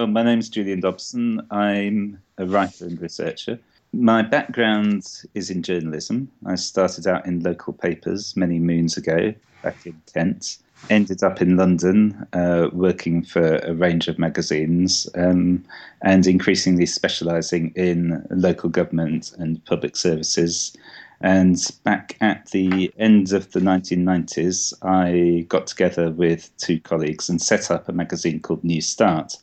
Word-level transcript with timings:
well, 0.00 0.06
my 0.06 0.22
name's 0.22 0.48
Julian 0.48 0.80
Dobson. 0.80 1.46
I'm 1.50 2.22
a 2.38 2.46
writer 2.46 2.86
and 2.86 2.98
researcher. 3.02 3.58
My 3.92 4.22
background 4.22 5.06
is 5.34 5.50
in 5.50 5.62
journalism. 5.62 6.30
I 6.46 6.54
started 6.54 7.06
out 7.06 7.26
in 7.26 7.42
local 7.42 7.74
papers 7.74 8.34
many 8.34 8.58
moons 8.58 8.96
ago, 8.96 9.34
back 9.62 9.84
in 9.84 10.00
Kent. 10.10 10.56
Ended 10.88 11.22
up 11.22 11.42
in 11.42 11.58
London 11.58 12.26
uh, 12.32 12.70
working 12.72 13.22
for 13.22 13.56
a 13.56 13.74
range 13.74 14.08
of 14.08 14.18
magazines 14.18 15.06
um, 15.16 15.62
and 16.00 16.26
increasingly 16.26 16.86
specialising 16.86 17.70
in 17.76 18.26
local 18.30 18.70
government 18.70 19.32
and 19.38 19.62
public 19.66 19.96
services. 19.96 20.74
And 21.20 21.58
back 21.84 22.16
at 22.22 22.46
the 22.52 22.90
end 22.98 23.34
of 23.34 23.52
the 23.52 23.60
1990s, 23.60 24.72
I 24.80 25.44
got 25.50 25.66
together 25.66 26.10
with 26.10 26.50
two 26.56 26.80
colleagues 26.80 27.28
and 27.28 27.42
set 27.42 27.70
up 27.70 27.86
a 27.86 27.92
magazine 27.92 28.40
called 28.40 28.64
New 28.64 28.80
Start, 28.80 29.36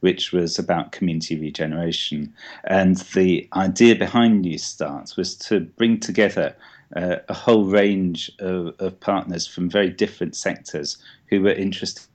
which 0.00 0.32
was 0.32 0.58
about 0.58 0.92
community 0.92 1.38
regeneration. 1.38 2.32
And 2.64 2.96
the 3.14 3.48
idea 3.54 3.94
behind 3.96 4.40
New 4.40 4.58
Start 4.58 5.14
was 5.16 5.34
to 5.36 5.60
bring 5.60 6.00
together 6.00 6.56
uh, 6.96 7.16
a 7.28 7.34
whole 7.34 7.66
range 7.66 8.30
of, 8.40 8.74
of 8.78 8.98
partners 9.00 9.46
from 9.46 9.70
very 9.70 9.90
different 9.90 10.34
sectors 10.34 10.98
who 11.26 11.40
were 11.42 11.52
interested 11.52 12.06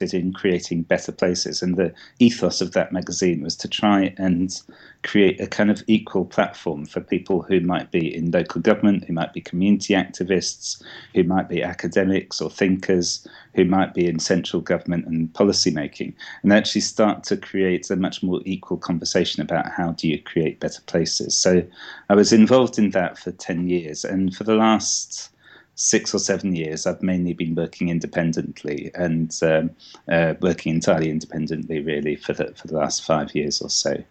in 0.00 0.32
creating 0.32 0.82
better 0.82 1.12
places. 1.12 1.62
And 1.62 1.76
the 1.76 1.92
ethos 2.18 2.60
of 2.60 2.72
that 2.72 2.92
magazine 2.92 3.42
was 3.42 3.56
to 3.56 3.68
try 3.68 4.14
and 4.18 4.60
create 5.02 5.40
a 5.40 5.46
kind 5.46 5.70
of 5.70 5.82
equal 5.86 6.24
platform 6.24 6.84
for 6.84 7.00
people 7.00 7.42
who 7.42 7.60
might 7.60 7.90
be 7.90 8.14
in 8.14 8.30
local 8.30 8.60
government, 8.60 9.04
who 9.04 9.12
might 9.12 9.32
be 9.32 9.40
community 9.40 9.94
activists, 9.94 10.82
who 11.14 11.22
might 11.22 11.48
be 11.48 11.62
academics 11.62 12.40
or 12.40 12.50
thinkers, 12.50 13.26
who 13.54 13.64
might 13.64 13.94
be 13.94 14.06
in 14.06 14.18
central 14.18 14.60
government 14.60 15.06
and 15.06 15.32
policy 15.34 15.70
making, 15.70 16.14
and 16.42 16.52
actually 16.52 16.80
start 16.80 17.22
to 17.24 17.36
create 17.36 17.90
a 17.90 17.96
much 17.96 18.22
more 18.22 18.40
equal 18.44 18.76
conversation 18.76 19.42
about 19.42 19.70
how 19.70 19.92
do 19.92 20.08
you 20.08 20.20
create 20.20 20.60
better 20.60 20.82
places. 20.86 21.36
So 21.36 21.62
I 22.08 22.14
was 22.14 22.32
involved 22.32 22.78
in 22.78 22.90
that 22.90 23.18
for 23.18 23.30
10 23.30 23.68
years, 23.68 24.04
and 24.04 24.34
for 24.34 24.44
the 24.44 24.56
last 24.56 25.30
six 25.74 26.14
or 26.14 26.18
seven 26.18 26.54
years, 26.54 26.86
I've 26.86 27.02
mainly 27.02 27.32
been 27.32 27.54
working 27.54 27.88
independently 27.88 28.90
and 28.94 29.36
um, 29.42 29.70
uh, 30.08 30.34
working 30.40 30.74
entirely 30.74 31.10
independently, 31.10 31.80
really, 31.80 32.16
for 32.16 32.32
the 32.32 32.52
for 32.54 32.68
the 32.68 32.76
last 32.76 33.04
five 33.04 33.34
years 33.34 33.60
or 33.60 33.70
so. 33.70 34.02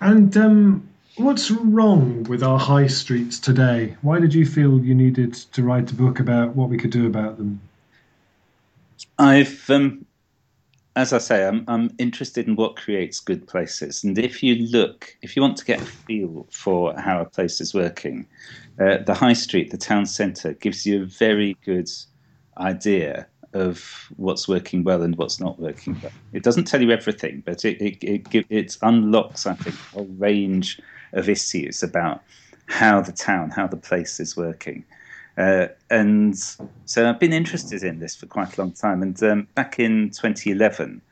And 0.00 0.36
um, 0.36 0.88
what's 1.16 1.50
wrong 1.50 2.24
with 2.24 2.42
our 2.42 2.58
high 2.58 2.86
streets 2.86 3.38
today? 3.38 3.96
Why 4.02 4.20
did 4.20 4.34
you 4.34 4.46
feel 4.46 4.80
you 4.80 4.94
needed 4.94 5.34
to 5.34 5.62
write 5.62 5.90
a 5.90 5.94
book 5.94 6.20
about 6.20 6.56
what 6.56 6.68
we 6.68 6.78
could 6.78 6.90
do 6.90 7.06
about 7.06 7.36
them? 7.38 7.60
I've, 9.18 9.68
um, 9.70 10.05
as 10.96 11.12
I 11.12 11.18
say, 11.18 11.46
I'm, 11.46 11.64
I'm 11.68 11.94
interested 11.98 12.48
in 12.48 12.56
what 12.56 12.76
creates 12.76 13.20
good 13.20 13.46
places, 13.46 14.02
and 14.02 14.18
if 14.18 14.42
you 14.42 14.56
look, 14.56 15.14
if 15.22 15.36
you 15.36 15.42
want 15.42 15.58
to 15.58 15.64
get 15.64 15.80
a 15.80 15.84
feel 15.84 16.46
for 16.50 16.98
how 16.98 17.20
a 17.20 17.26
place 17.26 17.60
is 17.60 17.74
working, 17.74 18.26
uh, 18.80 18.98
the 19.04 19.14
high 19.14 19.34
street, 19.34 19.70
the 19.70 19.76
town 19.76 20.06
centre, 20.06 20.54
gives 20.54 20.86
you 20.86 21.02
a 21.02 21.06
very 21.06 21.56
good 21.64 21.90
idea 22.58 23.26
of 23.52 24.10
what's 24.16 24.48
working 24.48 24.84
well 24.84 25.02
and 25.02 25.16
what's 25.16 25.38
not 25.38 25.58
working 25.60 25.98
well. 26.02 26.12
It 26.32 26.42
doesn't 26.42 26.64
tell 26.64 26.82
you 26.82 26.90
everything, 26.90 27.42
but 27.44 27.64
it 27.64 27.80
it, 27.80 28.02
it, 28.02 28.46
it 28.48 28.78
unlocks, 28.82 29.46
I 29.46 29.54
think, 29.54 29.76
a 29.94 30.02
range 30.18 30.80
of 31.12 31.28
issues 31.28 31.82
about 31.82 32.22
how 32.66 33.00
the 33.00 33.12
town, 33.12 33.50
how 33.50 33.66
the 33.66 33.76
place 33.76 34.18
is 34.18 34.36
working. 34.36 34.84
Uh, 35.36 35.68
and 35.90 36.38
so 36.86 37.08
I've 37.08 37.20
been 37.20 37.32
interested 37.32 37.82
in 37.82 37.98
this 37.98 38.16
for 38.16 38.26
quite 38.26 38.56
a 38.56 38.60
long 38.60 38.72
time. 38.72 39.02
And 39.02 39.22
um, 39.22 39.48
back 39.54 39.78
in 39.78 40.10
2011, 40.10 41.02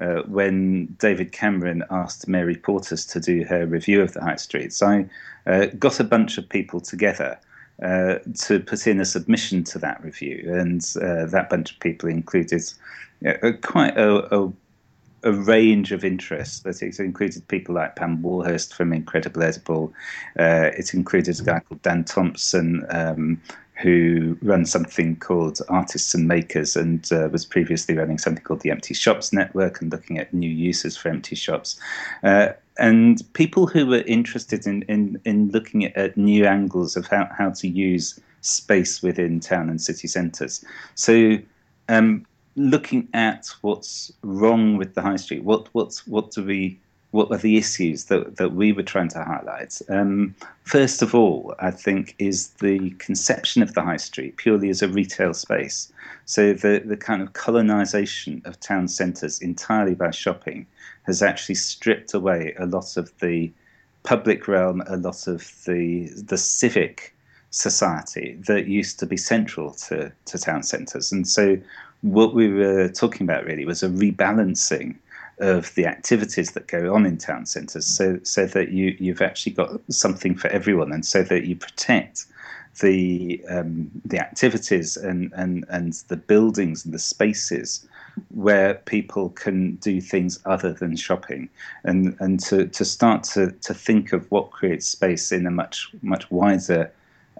uh, 0.00 0.22
when 0.26 0.86
David 0.98 1.32
Cameron 1.32 1.84
asked 1.90 2.26
Mary 2.26 2.56
Portas 2.56 3.10
to 3.12 3.20
do 3.20 3.44
her 3.44 3.66
review 3.66 4.02
of 4.02 4.12
the 4.12 4.22
high 4.22 4.36
streets, 4.36 4.82
I 4.82 5.06
uh, 5.46 5.66
got 5.78 6.00
a 6.00 6.04
bunch 6.04 6.38
of 6.38 6.48
people 6.48 6.80
together 6.80 7.38
uh, 7.82 8.18
to 8.46 8.60
put 8.60 8.86
in 8.86 9.00
a 9.00 9.04
submission 9.04 9.64
to 9.64 9.78
that 9.80 10.02
review, 10.02 10.52
and 10.52 10.80
uh, 11.00 11.26
that 11.26 11.50
bunch 11.50 11.72
of 11.72 11.80
people 11.80 12.08
included 12.08 12.62
quite 13.62 13.96
a, 13.96 14.34
a, 14.34 14.52
a, 15.24 15.32
range 15.32 15.90
of 15.92 16.04
interests. 16.04 16.64
It 16.64 17.00
included 17.00 17.46
people 17.48 17.74
like 17.74 17.96
Pam 17.96 18.22
Warhurst 18.22 18.74
from 18.74 18.92
Incredible 18.92 19.42
Edible. 19.42 19.92
Uh, 20.38 20.70
it 20.76 20.94
included 20.94 21.40
a 21.40 21.42
guy 21.42 21.60
called 21.60 21.82
Dan 21.82 22.04
Thompson. 22.04 22.86
Um, 22.90 23.40
who 23.76 24.38
runs 24.40 24.70
something 24.70 25.16
called 25.16 25.58
Artists 25.68 26.14
and 26.14 26.28
Makers 26.28 26.76
and 26.76 27.10
uh, 27.12 27.28
was 27.32 27.44
previously 27.44 27.96
running 27.96 28.18
something 28.18 28.42
called 28.42 28.60
the 28.60 28.70
Empty 28.70 28.94
Shops 28.94 29.32
Network 29.32 29.80
and 29.80 29.90
looking 29.90 30.18
at 30.18 30.32
new 30.32 30.50
uses 30.50 30.96
for 30.96 31.08
empty 31.08 31.34
shops. 31.34 31.78
Uh, 32.22 32.50
and 32.78 33.22
people 33.32 33.66
who 33.66 33.86
were 33.86 34.02
interested 34.02 34.66
in, 34.66 34.82
in, 34.82 35.20
in 35.24 35.50
looking 35.50 35.84
at, 35.84 35.96
at, 35.96 36.16
new 36.16 36.46
angles 36.46 36.96
of 36.96 37.06
how, 37.08 37.28
how 37.36 37.50
to 37.50 37.68
use 37.68 38.18
space 38.42 39.02
within 39.02 39.40
town 39.40 39.68
and 39.68 39.80
city 39.80 40.06
centres. 40.06 40.64
So, 40.94 41.38
um, 41.88 42.26
looking 42.56 43.08
at 43.12 43.48
what's 43.62 44.12
wrong 44.22 44.76
with 44.76 44.94
the 44.94 45.02
high 45.02 45.16
street, 45.16 45.42
what 45.42 45.68
what's 45.72 46.06
what 46.06 46.30
do 46.30 46.44
we 46.44 46.78
what 47.14 47.30
were 47.30 47.38
the 47.38 47.56
issues 47.56 48.06
that, 48.06 48.38
that 48.38 48.54
we 48.54 48.72
were 48.72 48.82
trying 48.82 49.08
to 49.08 49.22
highlight? 49.22 49.80
Um, 49.88 50.34
first 50.64 51.00
of 51.00 51.14
all, 51.14 51.54
I 51.60 51.70
think, 51.70 52.16
is 52.18 52.48
the 52.54 52.90
conception 52.98 53.62
of 53.62 53.72
the 53.74 53.82
high 53.82 53.98
street 53.98 54.36
purely 54.36 54.68
as 54.68 54.82
a 54.82 54.88
retail 54.88 55.32
space. 55.32 55.92
So 56.24 56.54
the, 56.54 56.82
the 56.84 56.96
kind 56.96 57.22
of 57.22 57.32
colonisation 57.32 58.42
of 58.44 58.58
town 58.58 58.88
centres 58.88 59.40
entirely 59.40 59.94
by 59.94 60.10
shopping 60.10 60.66
has 61.04 61.22
actually 61.22 61.54
stripped 61.54 62.14
away 62.14 62.52
a 62.58 62.66
lot 62.66 62.96
of 62.96 63.12
the 63.20 63.52
public 64.02 64.48
realm, 64.48 64.82
a 64.88 64.96
lot 64.96 65.28
of 65.28 65.40
the 65.66 66.08
the 66.32 66.36
civic 66.36 67.14
society 67.50 68.36
that 68.48 68.66
used 68.66 68.98
to 68.98 69.06
be 69.06 69.16
central 69.16 69.70
to, 69.86 70.10
to 70.24 70.36
town 70.36 70.64
centres. 70.64 71.12
And 71.12 71.28
so 71.28 71.58
what 72.00 72.34
we 72.34 72.52
were 72.52 72.88
talking 72.88 73.22
about 73.24 73.44
really 73.44 73.64
was 73.64 73.84
a 73.84 73.88
rebalancing 73.88 74.96
of 75.38 75.74
the 75.74 75.86
activities 75.86 76.52
that 76.52 76.66
go 76.68 76.94
on 76.94 77.06
in 77.06 77.18
town 77.18 77.46
centres, 77.46 77.86
so 77.86 78.18
so 78.22 78.46
that 78.46 78.70
you 78.70 78.96
you've 78.98 79.22
actually 79.22 79.52
got 79.52 79.80
something 79.90 80.34
for 80.36 80.48
everyone, 80.48 80.92
and 80.92 81.04
so 81.04 81.22
that 81.22 81.44
you 81.44 81.56
protect 81.56 82.26
the 82.80 83.42
um, 83.48 83.90
the 84.04 84.18
activities 84.18 84.96
and, 84.96 85.32
and 85.34 85.64
and 85.68 85.92
the 86.08 86.16
buildings 86.16 86.84
and 86.84 86.94
the 86.94 86.98
spaces 86.98 87.86
where 88.30 88.74
people 88.74 89.30
can 89.30 89.74
do 89.76 90.00
things 90.00 90.38
other 90.44 90.72
than 90.72 90.96
shopping, 90.96 91.48
and 91.84 92.16
and 92.20 92.40
to, 92.40 92.66
to 92.68 92.84
start 92.84 93.24
to, 93.24 93.50
to 93.50 93.74
think 93.74 94.12
of 94.12 94.30
what 94.30 94.50
creates 94.50 94.86
space 94.86 95.32
in 95.32 95.46
a 95.46 95.50
much 95.50 95.90
much 96.02 96.30
wider 96.30 96.92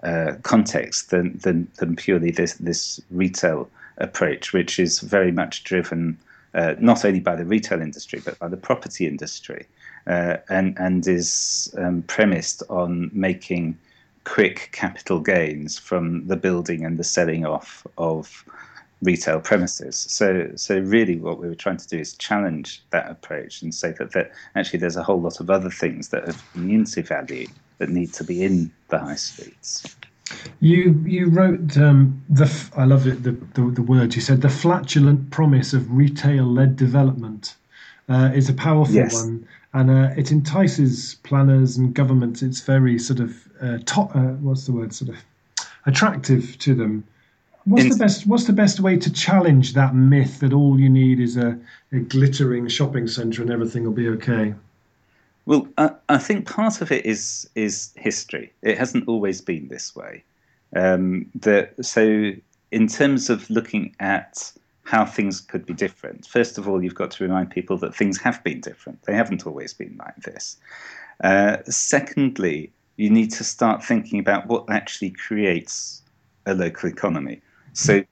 uh, 0.03 0.33
context 0.43 1.09
than, 1.11 1.37
than 1.39 1.67
than 1.77 1.95
purely 1.95 2.31
this 2.31 2.55
this 2.55 2.99
retail 3.09 3.69
approach, 3.97 4.51
which 4.53 4.79
is 4.79 4.99
very 4.99 5.31
much 5.31 5.63
driven 5.63 6.17
uh, 6.55 6.75
not 6.79 7.05
only 7.05 7.19
by 7.19 7.35
the 7.35 7.45
retail 7.45 7.81
industry 7.81 8.21
but 8.23 8.39
by 8.39 8.47
the 8.47 8.57
property 8.57 9.05
industry, 9.07 9.67
uh, 10.07 10.37
and 10.49 10.77
and 10.79 11.07
is 11.07 11.73
um, 11.77 12.01
premised 12.03 12.63
on 12.69 13.11
making 13.13 13.77
quick 14.23 14.69
capital 14.71 15.19
gains 15.19 15.77
from 15.77 16.25
the 16.27 16.35
building 16.35 16.83
and 16.83 16.97
the 16.97 17.03
selling 17.03 17.45
off 17.45 17.85
of 17.97 18.43
retail 19.01 19.39
premises. 19.39 19.97
So 19.97 20.49
so 20.55 20.79
really, 20.79 21.17
what 21.17 21.39
we 21.39 21.47
were 21.47 21.55
trying 21.55 21.77
to 21.77 21.87
do 21.87 21.99
is 21.99 22.13
challenge 22.13 22.83
that 22.91 23.09
approach 23.09 23.61
and 23.61 23.73
say 23.73 23.91
that 23.99 24.11
that 24.13 24.31
actually 24.55 24.79
there's 24.79 24.95
a 24.95 25.03
whole 25.03 25.21
lot 25.21 25.39
of 25.39 25.49
other 25.49 25.69
things 25.69 26.09
that 26.09 26.25
have 26.25 26.51
community 26.53 27.01
value 27.01 27.47
that 27.77 27.89
need 27.89 28.13
to 28.13 28.23
be 28.23 28.43
in 28.43 28.71
the 28.87 28.97
high 28.97 29.15
streets. 29.15 29.95
You 30.59 31.01
you 31.05 31.27
wrote 31.27 31.77
um, 31.77 32.23
the 32.29 32.51
I 32.75 32.85
love 32.85 33.07
it 33.07 33.23
the, 33.23 33.31
the 33.53 33.69
the 33.71 33.81
words 33.81 34.15
you 34.15 34.21
said 34.21 34.41
the 34.41 34.49
flatulent 34.49 35.31
promise 35.31 35.73
of 35.73 35.91
retail 35.91 36.45
led 36.45 36.75
development 36.75 37.55
uh, 38.09 38.31
is 38.33 38.49
a 38.49 38.53
powerful 38.53 38.95
yes. 38.95 39.13
one 39.13 39.47
and 39.75 39.91
uh, 39.91 40.13
it 40.15 40.31
entices 40.31 41.15
planners 41.23 41.75
and 41.75 41.93
governments. 41.93 42.41
It's 42.41 42.61
very 42.61 42.97
sort 42.97 43.19
of 43.19 43.35
uh, 43.61 43.79
top, 43.85 44.15
uh, 44.15 44.35
what's 44.39 44.65
the 44.65 44.71
word 44.71 44.93
sort 44.93 45.09
of 45.09 45.17
attractive 45.85 46.57
to 46.59 46.73
them. 46.73 47.03
What's 47.65 47.89
the 47.89 48.01
best 48.01 48.25
What's 48.25 48.45
the 48.45 48.53
best 48.53 48.79
way 48.79 48.95
to 48.95 49.11
challenge 49.11 49.73
that 49.73 49.93
myth 49.93 50.39
that 50.39 50.53
all 50.53 50.79
you 50.79 50.89
need 50.89 51.19
is 51.19 51.35
a, 51.35 51.59
a 51.91 51.97
glittering 51.99 52.67
shopping 52.69 53.07
centre 53.07 53.41
and 53.41 53.51
everything 53.51 53.83
will 53.83 53.91
be 53.91 54.07
okay? 54.09 54.53
Well, 55.45 55.67
I, 55.77 55.91
I, 56.07 56.19
think 56.19 56.47
part 56.47 56.81
of 56.81 56.91
it 56.91 57.05
is 57.05 57.49
is 57.55 57.91
history. 57.95 58.53
It 58.61 58.77
hasn't 58.77 59.09
always 59.09 59.41
been 59.41 59.67
this 59.67 59.93
way. 59.93 60.23
Um, 60.75 61.31
so 61.81 62.31
in 62.71 62.87
terms 62.87 63.29
of 63.29 63.49
looking 63.49 63.95
at 63.99 64.51
how 64.83 65.05
things 65.05 65.41
could 65.41 65.65
be 65.65 65.73
different, 65.73 66.27
first 66.27 66.57
of 66.57 66.67
all, 66.67 66.83
you've 66.83 66.95
got 66.95 67.11
to 67.11 67.23
remind 67.23 67.49
people 67.49 67.77
that 67.77 67.95
things 67.95 68.19
have 68.19 68.43
been 68.43 68.61
different. 68.61 69.01
They 69.03 69.15
haven't 69.15 69.47
always 69.47 69.73
been 69.73 69.95
like 69.97 70.17
this. 70.17 70.57
Uh, 71.23 71.57
secondly, 71.65 72.71
you 72.97 73.09
need 73.09 73.31
to 73.31 73.43
start 73.43 73.83
thinking 73.83 74.19
about 74.19 74.47
what 74.47 74.65
actually 74.69 75.11
creates 75.11 76.01
a 76.45 76.53
local 76.53 76.89
economy. 76.89 77.41
So 77.73 78.03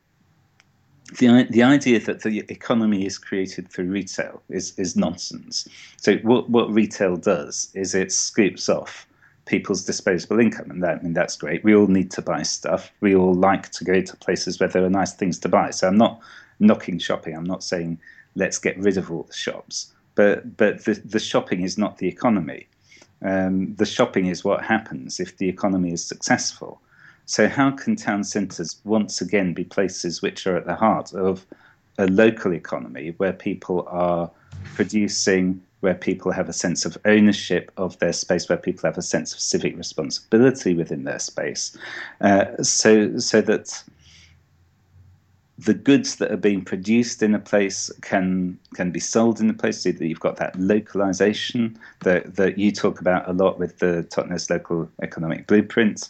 the 1.20 1.46
the 1.50 1.64
idea 1.64 2.00
that 2.00 2.22
the 2.22 2.40
economy 2.50 3.06
is 3.06 3.18
created 3.18 3.70
through 3.70 3.90
retail 3.90 4.42
is 4.50 4.78
is 4.78 4.96
nonsense. 4.96 5.68
So 5.98 6.18
what 6.18 6.50
what 6.50 6.74
retail 6.74 7.18
does 7.18 7.70
is 7.74 7.94
it 7.94 8.12
scoops 8.12 8.70
off 8.70 9.08
people's 9.46 9.84
disposable 9.84 10.40
income, 10.40 10.72
and 10.72 10.84
that 10.84 11.00
I 11.00 11.02
mean 11.02 11.14
that's 11.14 11.36
great. 11.36 11.64
We 11.64 11.76
all 11.76 11.88
need 11.88 12.12
to 12.12 12.22
buy 12.22 12.44
stuff. 12.44 12.92
We 13.02 13.16
all 13.16 13.34
like 13.34 13.72
to 13.72 13.84
go 13.84 14.02
to 14.02 14.18
places 14.18 14.60
where 14.60 14.70
there 14.70 14.86
are 14.86 14.90
nice 14.90 15.14
things 15.14 15.40
to 15.40 15.50
buy. 15.50 15.72
So 15.72 15.88
I'm 15.88 15.98
not 15.98 16.22
knocking 16.60 17.00
shopping. 17.00 17.36
I'm 17.36 17.44
not 17.44 17.64
saying 17.64 18.00
let's 18.36 18.58
get 18.58 18.78
rid 18.78 18.98
of 18.98 19.12
all 19.12 19.24
the 19.24 19.34
shops, 19.34 19.94
but 20.16 20.58
but 20.58 20.86
the 20.86 20.94
the 21.06 21.20
shopping 21.20 21.62
is 21.62 21.78
not 21.78 21.98
the 21.98 22.08
economy. 22.08 22.68
Um, 23.22 23.74
the 23.76 23.86
shopping 23.86 24.28
is 24.28 24.44
what 24.44 24.64
happens 24.64 25.20
if 25.20 25.38
the 25.38 25.48
economy 25.48 25.94
is 25.94 26.06
successful. 26.06 26.82
So, 27.26 27.48
how 27.48 27.72
can 27.72 27.96
town 27.96 28.24
centres 28.24 28.82
once 28.84 29.22
again 29.22 29.54
be 29.54 29.64
places 29.64 30.22
which 30.22 30.46
are 30.46 30.58
at 30.58 30.66
the 30.66 30.76
heart 30.76 31.14
of 31.14 31.46
a 31.98 32.08
local 32.08 32.54
economy 32.54 33.14
where 33.18 33.34
people 33.34 33.88
are 33.90 34.30
producing, 34.76 35.62
where 35.84 35.94
people 35.94 36.32
have 36.32 36.48
a 36.48 36.54
sense 36.54 36.86
of 36.86 36.98
ownership 37.04 37.70
of 37.76 38.00
their 38.00 38.14
space, 38.14 38.48
where 38.48 38.58
people 38.58 38.88
have 38.90 38.98
a 38.98 39.02
sense 39.02 39.34
of 39.34 39.40
civic 39.40 39.76
responsibility 39.76 40.74
within 40.74 41.04
their 41.04 41.20
space, 41.20 41.78
uh, 42.22 42.46
so 42.64 43.18
so 43.18 43.42
that 43.42 43.84
the 45.58 45.74
goods 45.74 46.16
that 46.16 46.32
are 46.32 46.38
being 46.38 46.64
produced 46.64 47.22
in 47.22 47.36
a 47.36 47.40
place 47.40 47.92
can 48.02 48.58
can 48.74 48.92
be 48.92 49.00
sold 49.00 49.42
in 49.42 49.50
a 49.50 49.54
place 49.54 49.82
so 49.82 49.92
that 49.92 50.08
you've 50.08 50.22
got 50.22 50.38
that 50.38 50.58
localization 50.58 51.78
that 52.04 52.36
that 52.38 52.58
you 52.58 52.72
talk 52.72 53.02
about 53.02 53.28
a 53.30 53.34
lot 53.34 53.60
with 53.60 53.80
the 53.80 54.08
Totnes 54.10 54.50
local 54.50 54.90
economic 55.02 55.48
blueprint. 55.48 56.10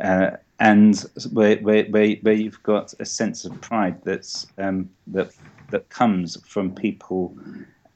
Uh, 0.00 0.30
and 0.60 1.04
where, 1.32 1.56
where, 1.56 1.84
where, 1.86 2.32
you've 2.32 2.62
got 2.62 2.94
a 3.00 3.04
sense 3.04 3.44
of 3.44 3.60
pride 3.60 3.96
that's 4.04 4.46
um, 4.58 4.88
that 5.08 5.32
that 5.70 5.88
comes 5.88 6.36
from 6.46 6.72
people 6.72 7.36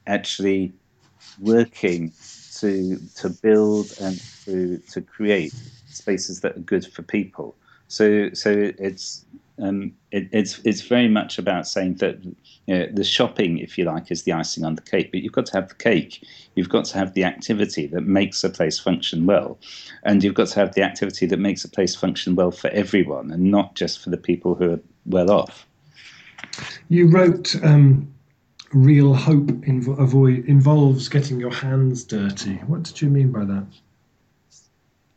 actually 0.05 0.73
working 1.39 2.11
to 2.59 2.97
to 3.15 3.29
build 3.29 3.93
and 3.99 4.21
to 4.45 4.77
to 4.91 5.01
create 5.01 5.53
spaces 5.87 6.41
that 6.41 6.55
are 6.55 6.61
good 6.61 6.85
for 6.85 7.01
people. 7.01 7.55
So 7.87 8.29
so 8.33 8.71
it's 8.79 9.25
um, 9.59 9.93
it, 10.11 10.27
it's 10.31 10.59
it's 10.63 10.81
very 10.81 11.07
much 11.07 11.37
about 11.37 11.67
saying 11.67 11.95
that 11.95 12.23
you 12.23 12.33
know, 12.67 12.87
the 12.91 13.03
shopping, 13.03 13.59
if 13.59 13.77
you 13.77 13.85
like, 13.85 14.11
is 14.11 14.23
the 14.23 14.33
icing 14.33 14.63
on 14.63 14.75
the 14.75 14.81
cake. 14.81 15.11
But 15.11 15.21
you've 15.21 15.33
got 15.33 15.45
to 15.47 15.53
have 15.53 15.69
the 15.69 15.75
cake. 15.75 16.25
You've 16.55 16.69
got 16.69 16.85
to 16.85 16.97
have 16.97 17.13
the 17.13 17.23
activity 17.23 17.85
that 17.87 18.01
makes 18.01 18.43
a 18.43 18.49
place 18.49 18.79
function 18.79 19.25
well, 19.25 19.59
and 20.03 20.23
you've 20.23 20.33
got 20.33 20.47
to 20.49 20.59
have 20.59 20.73
the 20.73 20.83
activity 20.83 21.25
that 21.27 21.37
makes 21.37 21.63
a 21.63 21.69
place 21.69 21.95
function 21.95 22.35
well 22.35 22.51
for 22.51 22.69
everyone, 22.69 23.31
and 23.31 23.51
not 23.51 23.75
just 23.75 23.99
for 23.99 24.09
the 24.09 24.17
people 24.17 24.55
who 24.55 24.73
are 24.73 24.79
well 25.05 25.29
off. 25.29 25.67
You 26.89 27.07
wrote. 27.07 27.55
Um, 27.63 28.12
real 28.73 29.13
hope 29.13 29.47
inv- 29.65 29.99
avoid, 29.99 30.45
involves 30.45 31.07
getting 31.09 31.39
your 31.39 31.53
hands 31.53 32.03
dirty. 32.03 32.55
What 32.67 32.83
did 32.83 33.01
you 33.01 33.09
mean 33.09 33.31
by 33.31 33.45
that? 33.45 33.65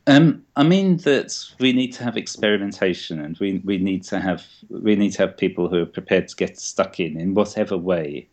Um, 0.08 0.44
I 0.54 0.62
mean 0.62 0.98
that 0.98 1.36
we 1.58 1.72
need 1.72 1.92
to 1.94 2.04
have 2.04 2.16
experimentation, 2.16 3.18
and 3.18 3.36
we, 3.38 3.60
we 3.64 3.78
need 3.78 4.04
to 4.04 4.20
have 4.20 4.46
we 4.70 4.94
need 4.94 5.12
to 5.12 5.22
have 5.22 5.36
people 5.36 5.68
who 5.68 5.82
are 5.82 5.86
prepared 5.86 6.28
to 6.28 6.36
get 6.36 6.60
stuck 6.60 7.00
in 7.00 7.20
in 7.20 7.34
whatever 7.34 7.76
way 7.76 8.28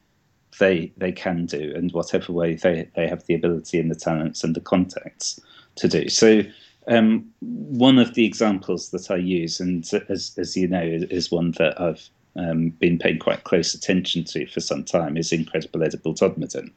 they 0.59 0.91
they 0.97 1.11
can 1.11 1.47
do, 1.47 1.73
and 1.75 1.91
whatever 1.91 2.31
way 2.31 2.53
they, 2.53 2.87
they 2.95 3.07
have 3.07 3.25
the 3.25 3.33
ability 3.33 3.79
and 3.79 3.89
the 3.89 3.95
talents 3.95 4.43
and 4.43 4.55
the 4.55 4.61
contacts 4.61 5.39
to 5.75 5.87
do. 5.87 6.09
So, 6.09 6.43
um, 6.87 7.27
one 7.39 7.97
of 7.97 8.13
the 8.13 8.25
examples 8.25 8.91
that 8.91 9.09
I 9.09 9.15
use, 9.15 9.59
and 9.59 9.83
as 10.09 10.35
as 10.37 10.55
you 10.55 10.67
know, 10.67 10.83
is 10.83 11.31
one 11.31 11.51
that 11.57 11.81
I've 11.81 12.07
um, 12.35 12.69
been 12.69 12.97
paying 12.97 13.19
quite 13.19 13.43
close 13.43 13.73
attention 13.73 14.23
to 14.25 14.45
for 14.47 14.59
some 14.59 14.83
time, 14.83 15.17
is 15.17 15.31
Incredible 15.31 15.83
Edible 15.83 16.13
Todmorden. 16.13 16.71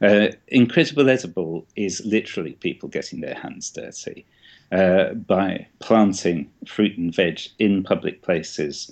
Uh, 0.00 0.28
Incredible 0.48 1.08
Edible 1.08 1.66
is 1.76 2.04
literally 2.04 2.52
people 2.52 2.88
getting 2.88 3.20
their 3.20 3.34
hands 3.34 3.70
dirty 3.70 4.26
uh, 4.72 5.14
by 5.14 5.66
planting 5.78 6.50
fruit 6.66 6.96
and 6.98 7.14
veg 7.14 7.40
in 7.58 7.82
public 7.82 8.22
places, 8.22 8.90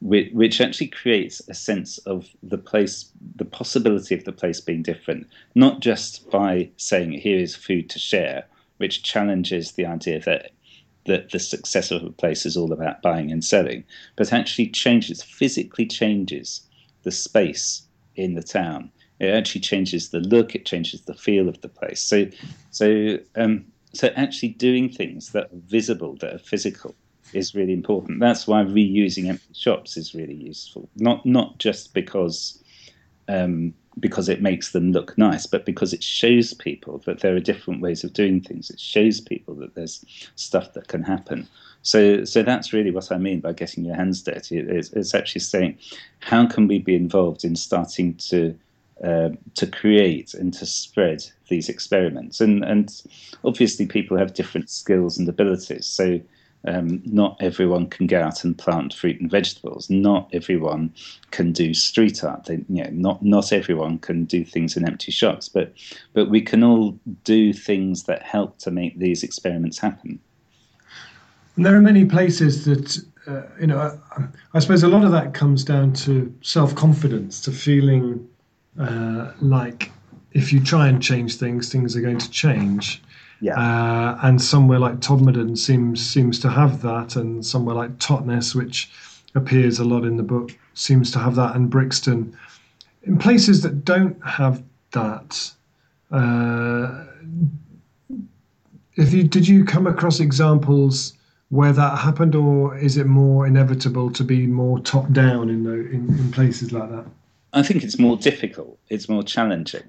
which, 0.00 0.32
which, 0.32 0.60
actually 0.60 0.86
creates 0.86 1.42
a 1.48 1.54
sense 1.54 1.98
of 1.98 2.28
the 2.42 2.58
place, 2.58 3.10
the 3.34 3.44
possibility 3.44 4.14
of 4.14 4.24
the 4.24 4.32
place 4.32 4.60
being 4.60 4.82
different, 4.82 5.26
not 5.54 5.80
just 5.80 6.30
by 6.30 6.70
saying, 6.76 7.12
here 7.12 7.38
is 7.38 7.54
food 7.54 7.90
to 7.90 7.98
share, 7.98 8.44
which 8.78 9.02
challenges 9.02 9.72
the 9.72 9.86
idea 9.86 10.20
that 10.20 10.50
that 11.06 11.30
the 11.30 11.38
success 11.38 11.90
of 11.90 12.02
a 12.04 12.10
place 12.10 12.46
is 12.46 12.56
all 12.56 12.72
about 12.72 13.02
buying 13.02 13.30
and 13.30 13.44
selling, 13.44 13.84
but 14.16 14.32
actually 14.32 14.68
changes, 14.68 15.22
physically 15.22 15.86
changes 15.86 16.62
the 17.02 17.12
space 17.12 17.82
in 18.16 18.34
the 18.34 18.42
town 18.42 18.90
it 19.18 19.28
actually 19.28 19.62
changes 19.62 20.10
the 20.10 20.20
look, 20.20 20.54
it 20.54 20.66
changes 20.66 21.02
the 21.02 21.14
feel 21.14 21.48
of 21.48 21.60
the 21.62 21.68
place. 21.68 22.00
So, 22.00 22.26
so, 22.70 23.18
um, 23.34 23.64
so 23.94 24.08
actually 24.08 24.50
doing 24.50 24.90
things 24.90 25.32
that 25.32 25.44
are 25.44 25.62
visible, 25.66 26.16
that 26.20 26.34
are 26.34 26.38
physical, 26.38 26.94
is 27.32 27.54
really 27.54 27.72
important. 27.72 28.20
That's 28.20 28.46
why 28.46 28.62
reusing 28.62 29.28
empty 29.28 29.54
shops 29.54 29.96
is 29.96 30.14
really 30.14 30.34
useful. 30.34 30.88
Not 30.96 31.24
not 31.24 31.58
just 31.58 31.94
because 31.94 32.62
um, 33.28 33.74
because 33.98 34.28
it 34.28 34.42
makes 34.42 34.72
them 34.72 34.92
look 34.92 35.16
nice, 35.16 35.46
but 35.46 35.64
because 35.64 35.92
it 35.92 36.02
shows 36.02 36.52
people 36.52 36.98
that 37.06 37.20
there 37.20 37.34
are 37.34 37.40
different 37.40 37.80
ways 37.80 38.04
of 38.04 38.12
doing 38.12 38.40
things. 38.40 38.68
It 38.70 38.78
shows 38.78 39.20
people 39.20 39.54
that 39.56 39.74
there's 39.74 40.04
stuff 40.34 40.74
that 40.74 40.88
can 40.88 41.02
happen. 41.02 41.48
So, 41.82 42.24
so 42.24 42.42
that's 42.42 42.72
really 42.72 42.90
what 42.90 43.10
I 43.10 43.16
mean 43.16 43.40
by 43.40 43.52
getting 43.52 43.84
your 43.84 43.96
hands 43.96 44.22
dirty. 44.22 44.58
It's, 44.58 44.92
it's 44.92 45.14
actually 45.14 45.40
saying, 45.40 45.78
how 46.20 46.46
can 46.46 46.68
we 46.68 46.78
be 46.78 46.94
involved 46.94 47.44
in 47.44 47.56
starting 47.56 48.14
to 48.28 48.58
uh, 49.04 49.28
to 49.54 49.66
create 49.66 50.32
and 50.32 50.54
to 50.54 50.64
spread 50.64 51.22
these 51.48 51.68
experiments. 51.68 52.40
And, 52.40 52.64
and 52.64 53.02
obviously, 53.44 53.84
people 53.84 54.16
have 54.16 54.32
different 54.32 54.70
skills 54.70 55.18
and 55.18 55.28
abilities. 55.28 55.84
So, 55.84 56.18
um, 56.66 57.02
not 57.04 57.36
everyone 57.40 57.86
can 57.86 58.06
go 58.06 58.20
out 58.20 58.44
and 58.44 58.56
plant 58.56 58.94
fruit 58.94 59.20
and 59.20 59.30
vegetables. 59.30 59.88
Not 59.88 60.28
everyone 60.32 60.92
can 61.30 61.52
do 61.52 61.74
street 61.74 62.24
art. 62.24 62.44
They, 62.44 62.64
you 62.68 62.84
know, 62.84 62.90
not 62.92 63.22
not 63.22 63.52
everyone 63.52 63.98
can 63.98 64.24
do 64.24 64.44
things 64.44 64.76
in 64.76 64.86
empty 64.86 65.12
shops. 65.12 65.48
But 65.48 65.72
but 66.12 66.30
we 66.30 66.40
can 66.40 66.62
all 66.62 66.98
do 67.24 67.52
things 67.52 68.04
that 68.04 68.22
help 68.22 68.58
to 68.58 68.70
make 68.70 68.98
these 68.98 69.22
experiments 69.22 69.78
happen. 69.78 70.18
And 71.56 71.64
there 71.64 71.74
are 71.74 71.80
many 71.80 72.04
places 72.04 72.64
that 72.64 72.98
uh, 73.26 73.42
you 73.60 73.66
know. 73.66 73.98
I, 74.16 74.24
I 74.54 74.58
suppose 74.58 74.82
a 74.82 74.88
lot 74.88 75.04
of 75.04 75.12
that 75.12 75.34
comes 75.34 75.64
down 75.64 75.92
to 75.94 76.34
self 76.42 76.74
confidence, 76.74 77.40
to 77.42 77.52
feeling 77.52 78.26
uh, 78.78 79.32
like 79.40 79.90
if 80.32 80.52
you 80.52 80.62
try 80.62 80.86
and 80.88 81.02
change 81.02 81.36
things, 81.36 81.70
things 81.72 81.96
are 81.96 82.00
going 82.00 82.18
to 82.18 82.30
change. 82.30 83.02
Yeah. 83.40 83.58
Uh, 83.58 84.18
and 84.22 84.40
somewhere 84.40 84.78
like 84.78 85.00
Todmorden 85.00 85.58
seems 85.58 86.04
seems 86.04 86.38
to 86.40 86.48
have 86.48 86.82
that, 86.82 87.16
and 87.16 87.44
somewhere 87.44 87.74
like 87.74 87.98
Totnes, 87.98 88.54
which 88.54 88.90
appears 89.34 89.78
a 89.78 89.84
lot 89.84 90.04
in 90.04 90.16
the 90.16 90.22
book, 90.22 90.56
seems 90.74 91.10
to 91.12 91.18
have 91.18 91.34
that, 91.36 91.54
and 91.54 91.68
Brixton. 91.68 92.36
In 93.02 93.18
places 93.18 93.62
that 93.62 93.84
don't 93.84 94.16
have 94.24 94.62
that, 94.92 95.52
uh, 96.10 97.04
if 98.96 99.12
you 99.12 99.22
did 99.24 99.46
you 99.46 99.64
come 99.64 99.86
across 99.86 100.18
examples 100.20 101.12
where 101.50 101.72
that 101.72 101.98
happened, 101.98 102.34
or 102.34 102.76
is 102.76 102.96
it 102.96 103.06
more 103.06 103.46
inevitable 103.46 104.10
to 104.10 104.24
be 104.24 104.46
more 104.46 104.80
top 104.80 105.12
down 105.12 105.48
in, 105.48 105.62
the, 105.62 105.74
in, 105.90 106.08
in 106.18 106.32
places 106.32 106.72
like 106.72 106.90
that? 106.90 107.06
I 107.52 107.62
think 107.62 107.84
it's 107.84 107.98
more 107.98 108.16
difficult. 108.16 108.78
It's 108.88 109.08
more 109.08 109.22
challenging, 109.22 109.84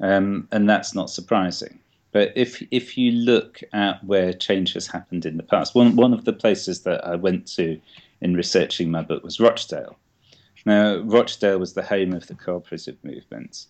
um, 0.00 0.48
and 0.52 0.68
that's 0.68 0.94
not 0.94 1.10
surprising. 1.10 1.78
But 2.12 2.32
if 2.36 2.62
if 2.70 2.96
you 2.96 3.12
look 3.12 3.60
at 3.72 4.02
where 4.04 4.32
change 4.32 4.72
has 4.74 4.86
happened 4.86 5.26
in 5.26 5.36
the 5.36 5.42
past, 5.42 5.74
one 5.74 5.96
one 5.96 6.14
of 6.14 6.24
the 6.24 6.32
places 6.32 6.82
that 6.82 7.06
I 7.06 7.16
went 7.16 7.46
to 7.56 7.80
in 8.20 8.34
researching 8.34 8.90
my 8.90 9.02
book 9.02 9.22
was 9.22 9.40
Rochdale. 9.40 9.96
Now, 10.64 10.98
Rochdale 10.98 11.58
was 11.58 11.74
the 11.74 11.82
home 11.82 12.12
of 12.12 12.26
the 12.26 12.34
cooperative 12.34 12.96
movement, 13.04 13.66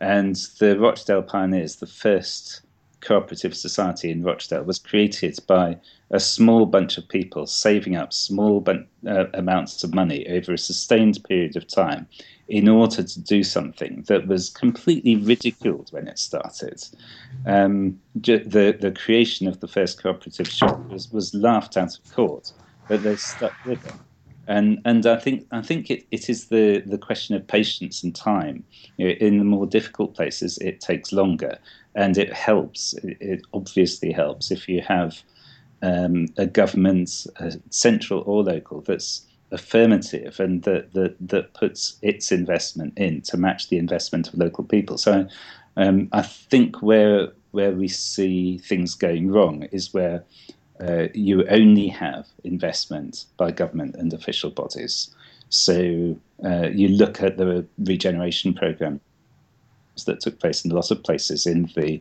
and 0.00 0.36
the 0.58 0.78
Rochdale 0.78 1.22
Pioneers, 1.22 1.76
the 1.76 1.86
first 1.86 2.62
cooperative 3.00 3.54
society 3.54 4.10
in 4.10 4.22
Rochdale, 4.22 4.62
was 4.62 4.78
created 4.78 5.38
by 5.46 5.78
a 6.10 6.20
small 6.20 6.66
bunch 6.66 6.98
of 6.98 7.08
people 7.08 7.46
saving 7.46 7.96
up 7.96 8.12
small 8.12 8.60
bun- 8.60 8.86
uh, 9.06 9.26
amounts 9.34 9.82
of 9.82 9.92
money 9.92 10.26
over 10.28 10.52
a 10.52 10.58
sustained 10.58 11.22
period 11.24 11.56
of 11.56 11.66
time 11.66 12.06
in 12.52 12.68
order 12.68 13.02
to 13.02 13.20
do 13.22 13.42
something 13.42 14.04
that 14.08 14.26
was 14.26 14.50
completely 14.50 15.16
ridiculed 15.16 15.88
when 15.90 16.06
it 16.06 16.18
started. 16.18 16.86
Um, 17.46 17.98
the, 18.14 18.76
the 18.78 18.92
creation 18.92 19.48
of 19.48 19.60
the 19.60 19.66
first 19.66 20.02
cooperative 20.02 20.48
shop 20.48 20.78
was, 20.90 21.10
was 21.10 21.32
laughed 21.32 21.78
out 21.78 21.96
of 21.96 22.14
court, 22.14 22.52
but 22.88 23.02
they 23.02 23.16
stuck 23.16 23.54
with 23.64 23.84
it. 23.86 23.94
And, 24.48 24.82
and 24.84 25.06
I 25.06 25.16
think 25.16 25.46
I 25.50 25.62
think 25.62 25.90
it, 25.90 26.04
it 26.10 26.28
is 26.28 26.48
the, 26.48 26.82
the 26.84 26.98
question 26.98 27.34
of 27.34 27.46
patience 27.46 28.02
and 28.02 28.14
time. 28.14 28.64
You 28.98 29.06
know, 29.06 29.14
in 29.14 29.38
the 29.38 29.44
more 29.44 29.66
difficult 29.66 30.14
places, 30.14 30.58
it 30.58 30.82
takes 30.82 31.10
longer, 31.10 31.56
and 31.94 32.18
it 32.18 32.34
helps. 32.34 32.94
It, 33.02 33.46
obviously 33.54 34.12
helps 34.12 34.50
if 34.50 34.68
you 34.68 34.82
have 34.82 35.22
um, 35.80 36.26
a 36.36 36.44
government, 36.44 37.26
uh, 37.40 37.52
central 37.70 38.24
or 38.26 38.42
local, 38.42 38.82
that's 38.82 39.26
affirmative 39.52 40.40
and 40.40 40.62
that, 40.64 40.92
that 40.94 41.14
that 41.20 41.54
puts 41.54 41.98
its 42.02 42.32
investment 42.32 42.96
in 42.96 43.20
to 43.20 43.36
match 43.36 43.68
the 43.68 43.78
investment 43.78 44.28
of 44.28 44.34
local 44.34 44.64
people. 44.64 44.98
So 44.98 45.26
um, 45.76 46.08
I 46.12 46.22
think 46.22 46.82
where 46.82 47.28
where 47.52 47.72
we 47.72 47.88
see 47.88 48.58
things 48.58 48.94
going 48.94 49.30
wrong 49.30 49.64
is 49.64 49.92
where 49.92 50.24
uh, 50.80 51.08
you 51.14 51.46
only 51.48 51.88
have 51.88 52.26
investment 52.44 53.26
by 53.36 53.50
government 53.50 53.94
and 53.96 54.12
official 54.12 54.50
bodies. 54.50 55.14
So 55.50 56.16
uh, 56.44 56.68
you 56.72 56.88
look 56.88 57.22
at 57.22 57.36
the 57.36 57.66
regeneration 57.78 58.54
program 58.54 59.00
that 60.04 60.20
took 60.20 60.38
place 60.38 60.64
in 60.64 60.70
a 60.70 60.74
lot 60.74 60.90
of 60.90 61.02
places 61.02 61.46
in 61.46 61.70
the 61.76 62.00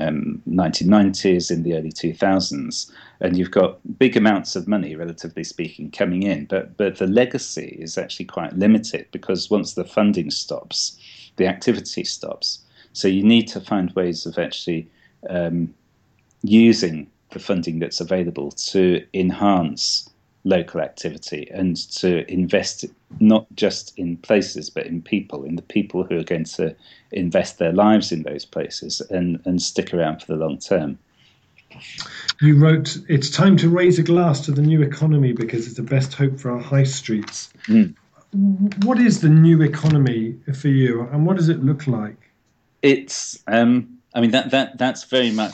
um, 0.00 0.42
1990s, 0.48 1.50
in 1.50 1.62
the 1.62 1.74
early 1.74 1.92
2000s, 1.92 2.90
and 3.20 3.36
you've 3.36 3.50
got 3.50 3.78
big 3.98 4.16
amounts 4.16 4.56
of 4.56 4.68
money, 4.68 4.94
relatively 4.94 5.44
speaking, 5.44 5.90
coming 5.90 6.22
in, 6.22 6.46
but 6.46 6.76
but 6.76 6.96
the 6.96 7.06
legacy 7.06 7.76
is 7.80 7.98
actually 7.98 8.26
quite 8.26 8.52
limited 8.56 9.06
because 9.12 9.50
once 9.50 9.74
the 9.74 9.84
funding 9.84 10.30
stops, 10.30 10.98
the 11.36 11.46
activity 11.46 12.04
stops. 12.04 12.60
So 12.92 13.08
you 13.08 13.22
need 13.22 13.46
to 13.48 13.60
find 13.60 13.90
ways 13.92 14.26
of 14.26 14.38
actually 14.38 14.88
um, 15.28 15.74
using 16.42 17.08
the 17.30 17.38
funding 17.38 17.78
that's 17.78 18.00
available 18.00 18.50
to 18.50 19.04
enhance 19.14 20.10
local 20.44 20.80
activity 20.80 21.48
and 21.52 21.76
to 21.92 22.30
invest 22.30 22.86
not 23.18 23.46
just 23.54 23.92
in 23.98 24.16
places 24.18 24.70
but 24.70 24.86
in 24.86 25.02
people, 25.02 25.44
in 25.44 25.56
the 25.56 25.62
people 25.62 26.04
who 26.04 26.18
are 26.18 26.24
going 26.24 26.44
to 26.44 26.74
invest 27.12 27.58
their 27.58 27.72
lives 27.72 28.10
in 28.10 28.22
those 28.22 28.44
places 28.44 29.00
and, 29.10 29.40
and 29.44 29.60
stick 29.60 29.92
around 29.92 30.20
for 30.20 30.26
the 30.26 30.36
long 30.36 30.58
term. 30.58 30.98
You 32.40 32.56
wrote, 32.56 32.96
It's 33.08 33.30
time 33.30 33.56
to 33.58 33.68
raise 33.68 33.98
a 33.98 34.02
glass 34.02 34.40
to 34.46 34.52
the 34.52 34.62
new 34.62 34.82
economy 34.82 35.32
because 35.32 35.66
it's 35.66 35.76
the 35.76 35.82
best 35.82 36.14
hope 36.14 36.38
for 36.38 36.50
our 36.50 36.58
high 36.58 36.84
streets. 36.84 37.52
Mm. 37.66 37.94
What 38.84 38.98
is 38.98 39.20
the 39.20 39.28
new 39.28 39.60
economy 39.62 40.36
for 40.54 40.68
you 40.68 41.02
and 41.12 41.26
what 41.26 41.36
does 41.36 41.48
it 41.48 41.62
look 41.62 41.86
like? 41.86 42.16
It's, 42.82 43.42
um, 43.46 43.98
I 44.14 44.20
mean, 44.20 44.30
that, 44.30 44.50
that 44.52 44.78
that's 44.78 45.04
very 45.04 45.30
much 45.30 45.52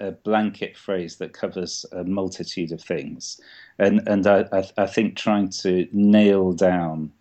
a 0.00 0.12
blanket 0.12 0.76
phrase 0.76 1.16
that 1.16 1.32
covers 1.32 1.86
a 1.92 2.04
multitude 2.04 2.72
of 2.72 2.80
things, 2.80 3.40
and 3.78 4.06
and 4.08 4.26
I, 4.26 4.46
I, 4.52 4.68
I 4.78 4.86
think 4.86 5.16
trying 5.16 5.50
to 5.62 5.88
nail 5.92 6.52
down 6.52 7.12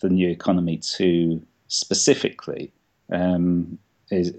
the 0.00 0.08
new 0.08 0.28
economy 0.28 0.78
too 0.78 1.42
specifically 1.68 2.72
um, 3.12 3.78
is 4.10 4.32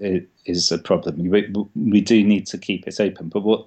is 0.44 0.72
a 0.72 0.78
problem. 0.78 1.28
We, 1.28 1.52
we 1.74 2.00
do 2.00 2.22
need 2.24 2.46
to 2.46 2.58
keep 2.58 2.86
it 2.86 3.00
open, 3.00 3.28
but 3.28 3.42
what 3.42 3.66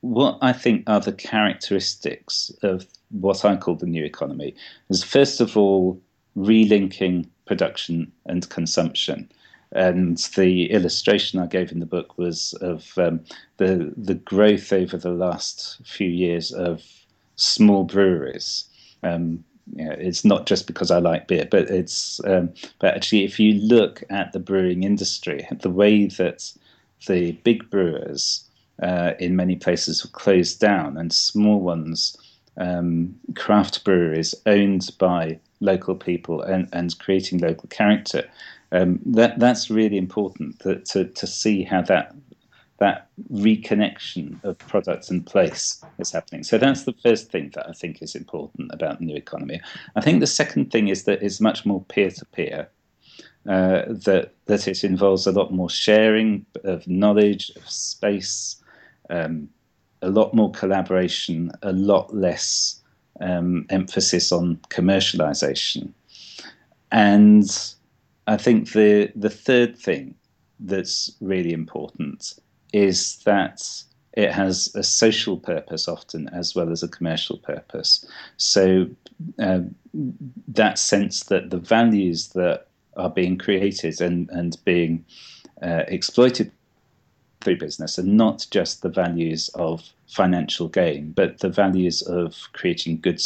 what 0.00 0.38
I 0.40 0.52
think 0.52 0.84
are 0.86 1.00
the 1.00 1.12
characteristics 1.12 2.50
of 2.62 2.86
what 3.10 3.44
I 3.44 3.56
call 3.56 3.74
the 3.74 3.86
new 3.86 4.04
economy 4.04 4.54
is 4.88 5.04
first 5.04 5.40
of 5.40 5.56
all 5.56 6.00
relinking 6.36 7.28
production 7.46 8.10
and 8.26 8.48
consumption. 8.48 9.30
And 9.74 10.18
the 10.36 10.70
illustration 10.70 11.40
I 11.40 11.46
gave 11.46 11.72
in 11.72 11.80
the 11.80 11.86
book 11.86 12.16
was 12.16 12.52
of 12.60 12.96
um, 12.96 13.20
the 13.56 13.92
the 13.96 14.14
growth 14.14 14.72
over 14.72 14.96
the 14.96 15.10
last 15.10 15.80
few 15.84 16.08
years 16.08 16.52
of 16.52 16.82
small 17.36 17.84
breweries. 17.84 18.64
Um, 19.02 19.44
it's 19.76 20.24
not 20.24 20.46
just 20.46 20.66
because 20.66 20.90
I 20.90 20.98
like 20.98 21.26
beer, 21.26 21.48
but 21.50 21.70
it's 21.70 22.20
um, 22.24 22.52
but 22.78 22.94
actually, 22.94 23.24
if 23.24 23.40
you 23.40 23.54
look 23.54 24.02
at 24.10 24.32
the 24.32 24.38
brewing 24.38 24.82
industry, 24.82 25.46
the 25.50 25.70
way 25.70 26.06
that 26.06 26.52
the 27.06 27.32
big 27.44 27.68
brewers 27.70 28.48
uh, 28.82 29.12
in 29.18 29.36
many 29.36 29.56
places 29.56 30.02
have 30.02 30.12
closed 30.12 30.60
down, 30.60 30.96
and 30.96 31.12
small 31.12 31.60
ones, 31.60 32.16
um, 32.56 33.14
craft 33.34 33.84
breweries 33.84 34.34
owned 34.46 34.90
by 34.98 35.38
local 35.60 35.94
people 35.94 36.42
and, 36.42 36.68
and 36.72 36.98
creating 36.98 37.38
local 37.38 37.68
character, 37.68 38.28
um, 38.74 38.98
that 39.06 39.38
that's 39.38 39.70
really 39.70 39.96
important 39.96 40.58
that, 40.60 40.84
to 40.86 41.04
to 41.04 41.26
see 41.26 41.62
how 41.62 41.82
that 41.82 42.14
that 42.78 43.08
reconnection 43.32 44.42
of 44.42 44.58
products 44.58 45.08
and 45.08 45.24
place 45.24 45.82
is 45.98 46.10
happening. 46.10 46.42
So 46.42 46.58
that's 46.58 46.82
the 46.82 46.94
first 47.04 47.30
thing 47.30 47.52
that 47.54 47.68
I 47.68 47.72
think 47.72 48.02
is 48.02 48.16
important 48.16 48.72
about 48.74 48.98
the 48.98 49.04
new 49.04 49.16
economy. 49.16 49.60
I 49.94 50.00
think 50.00 50.18
the 50.18 50.26
second 50.26 50.72
thing 50.72 50.88
is 50.88 51.04
that 51.04 51.22
it's 51.22 51.40
much 51.40 51.64
more 51.64 51.84
peer 51.84 52.10
to 52.10 52.24
peer. 52.26 52.68
that 53.44 54.32
that 54.46 54.68
it 54.68 54.84
involves 54.84 55.26
a 55.26 55.32
lot 55.32 55.52
more 55.52 55.70
sharing 55.70 56.44
of 56.64 56.86
knowledge, 56.88 57.52
of 57.56 57.68
space, 57.70 58.56
um, 59.08 59.48
a 60.02 60.10
lot 60.10 60.34
more 60.34 60.50
collaboration, 60.50 61.52
a 61.62 61.72
lot 61.72 62.12
less 62.12 62.80
um, 63.20 63.66
emphasis 63.70 64.32
on 64.32 64.56
commercialization, 64.70 65.92
and 66.90 67.74
I 68.26 68.36
think 68.36 68.72
the 68.72 69.12
the 69.14 69.30
third 69.30 69.76
thing 69.76 70.14
that's 70.60 71.12
really 71.20 71.52
important 71.52 72.34
is 72.72 73.16
that 73.24 73.62
it 74.14 74.30
has 74.30 74.72
a 74.74 74.82
social 74.82 75.36
purpose 75.36 75.88
often 75.88 76.28
as 76.28 76.54
well 76.54 76.70
as 76.70 76.82
a 76.82 76.88
commercial 76.88 77.38
purpose. 77.38 78.06
So 78.36 78.86
uh, 79.38 79.60
that 80.48 80.78
sense 80.78 81.24
that 81.24 81.50
the 81.50 81.58
values 81.58 82.28
that 82.28 82.68
are 82.96 83.10
being 83.10 83.36
created 83.38 84.00
and 84.00 84.30
and 84.30 84.56
being 84.64 85.04
uh, 85.62 85.84
exploited 85.88 86.50
through 87.40 87.58
business 87.58 87.98
are 87.98 88.04
not 88.04 88.46
just 88.50 88.82
the 88.82 88.88
values 88.88 89.50
of 89.54 89.92
financial 90.08 90.68
gain, 90.68 91.12
but 91.12 91.40
the 91.40 91.48
values 91.48 92.02
of 92.02 92.34
creating 92.52 93.00
good, 93.00 93.20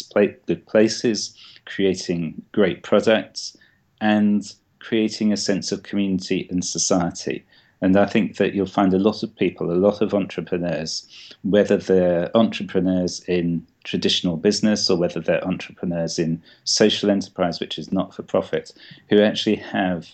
good 0.47 0.67
places, 0.67 1.37
creating 1.67 2.43
great 2.53 2.83
products, 2.83 3.57
and 4.01 4.55
creating 4.89 5.31
a 5.31 5.37
sense 5.37 5.71
of 5.71 5.83
community 5.83 6.49
and 6.51 6.65
society. 6.65 7.45
And 7.83 7.95
I 7.97 8.07
think 8.07 8.39
that 8.39 8.55
you'll 8.55 8.79
find 8.81 8.95
a 8.95 8.99
lot 8.99 9.23
of 9.23 9.37
people, 9.37 9.71
a 9.71 9.85
lot 9.87 10.01
of 10.01 10.15
entrepreneurs, 10.15 11.07
whether 11.43 11.77
they're 11.77 12.35
entrepreneurs 12.35 13.21
in 13.29 13.67
traditional 13.85 14.39
business 14.39 14.89
or 14.89 14.97
whether 14.97 15.21
they're 15.21 15.47
entrepreneurs 15.47 16.19
in 16.19 16.43
social 16.65 17.11
enterprise, 17.11 17.61
which 17.61 17.79
is 17.79 17.93
not 17.93 18.15
for 18.15 18.23
profit, 18.23 18.73
who 19.11 19.21
actually 19.21 19.57
have 19.57 20.09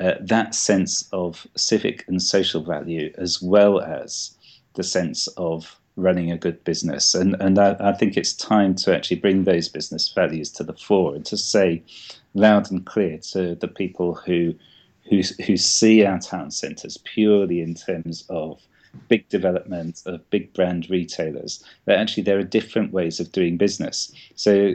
uh, 0.00 0.14
that 0.20 0.52
sense 0.52 1.08
of 1.12 1.46
civic 1.56 2.04
and 2.08 2.20
social 2.20 2.62
value 2.62 3.12
as 3.18 3.40
well 3.40 3.80
as 3.80 4.36
the 4.74 4.82
sense 4.82 5.28
of 5.36 5.78
running 5.94 6.32
a 6.32 6.38
good 6.38 6.62
business. 6.64 7.14
And, 7.14 7.36
and 7.40 7.58
I, 7.58 7.76
I 7.78 7.92
think 7.92 8.16
it's 8.16 8.32
time 8.32 8.74
to 8.76 8.94
actually 8.94 9.20
bring 9.20 9.44
those 9.44 9.68
business 9.68 10.12
values 10.12 10.50
to 10.52 10.64
the 10.64 10.72
fore 10.72 11.14
and 11.14 11.24
to 11.26 11.36
say, 11.36 11.82
loud 12.38 12.70
and 12.70 12.86
clear 12.86 13.18
to 13.18 13.54
the 13.56 13.68
people 13.68 14.14
who 14.14 14.54
who 15.08 15.20
who 15.46 15.56
see 15.56 16.04
our 16.04 16.18
town 16.18 16.50
centres 16.50 16.98
purely 16.98 17.60
in 17.60 17.74
terms 17.74 18.24
of 18.28 18.60
big 19.08 19.28
development 19.28 20.02
of 20.06 20.28
big 20.30 20.52
brand 20.54 20.88
retailers 20.90 21.62
that 21.84 21.98
actually 21.98 22.22
there 22.22 22.38
are 22.38 22.42
different 22.42 22.92
ways 22.92 23.20
of 23.20 23.30
doing 23.32 23.56
business. 23.56 24.12
So 24.34 24.74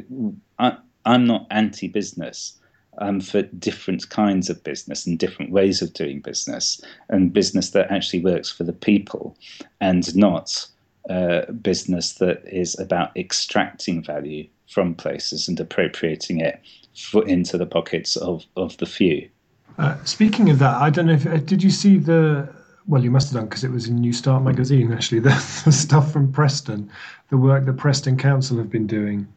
I, 0.60 0.78
I'm 1.06 1.26
not 1.26 1.48
anti-business. 1.50 2.58
I'm 3.00 3.22
for 3.22 3.42
different 3.42 4.10
kinds 4.10 4.50
of 4.50 4.64
business 4.64 5.08
and 5.08 5.18
different 5.18 5.52
ways 5.52 5.82
of 5.82 5.94
doing 5.94 6.22
business, 6.22 6.80
and 7.10 7.34
business 7.34 7.72
that 7.72 7.92
actually 7.92 8.22
works 8.22 8.52
for 8.52 8.64
the 8.64 8.74
people, 8.74 9.36
and 9.82 10.16
not 10.16 10.68
uh, 11.10 11.52
business 11.54 12.14
that 12.14 12.44
is 12.46 12.80
about 12.80 13.16
extracting 13.18 14.04
value 14.04 14.48
from 14.74 14.96
places 14.96 15.48
and 15.48 15.60
appropriating 15.60 16.42
it 16.42 16.60
foot 16.96 17.28
into 17.28 17.58
the 17.58 17.66
pockets 17.66 18.16
of, 18.16 18.46
of 18.56 18.76
the 18.78 18.86
few. 18.86 19.30
Uh, 19.78 19.96
speaking 20.04 20.50
of 20.50 20.60
that, 20.60 20.76
I 20.82 20.90
don't 20.90 21.08
know 21.08 21.14
if 21.14 21.26
uh, 21.26 21.38
did 21.38 21.64
you 21.64 21.72
see 21.72 21.98
the 21.98 22.54
well, 22.86 23.04
you 23.04 23.12
must 23.12 23.30
have 23.30 23.36
done 23.36 23.48
because 23.48 23.64
it 23.64 23.72
was 23.72 23.88
in 23.88 23.96
New 23.96 24.14
Start 24.14 24.44
magazine. 24.44 24.92
Actually, 24.92 25.20
the, 25.30 25.62
the, 25.66 25.72
stuff 25.72 26.12
from 26.12 26.32
Preston, 26.32 26.90
the 27.30 27.38
work 27.38 27.66
that 27.66 27.78
Preston 27.78 28.18
Council 28.18 28.58
have 28.58 28.70
been 28.70 28.88
doing. 28.88 29.28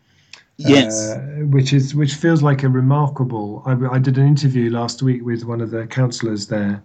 Yes, 0.58 1.10
uh, 1.10 1.18
which 1.50 1.72
is 1.72 1.94
which 1.94 2.14
feels 2.14 2.42
like 2.42 2.62
a 2.62 2.68
remarkable. 2.68 3.62
I, 3.66 3.96
I, 3.96 3.98
did 3.98 4.16
an 4.16 4.26
interview 4.26 4.70
last 4.70 5.02
week 5.02 5.24
with 5.24 5.44
one 5.44 5.60
of 5.60 5.70
the 5.70 5.86
councillors 5.86 6.46
there. 6.46 6.82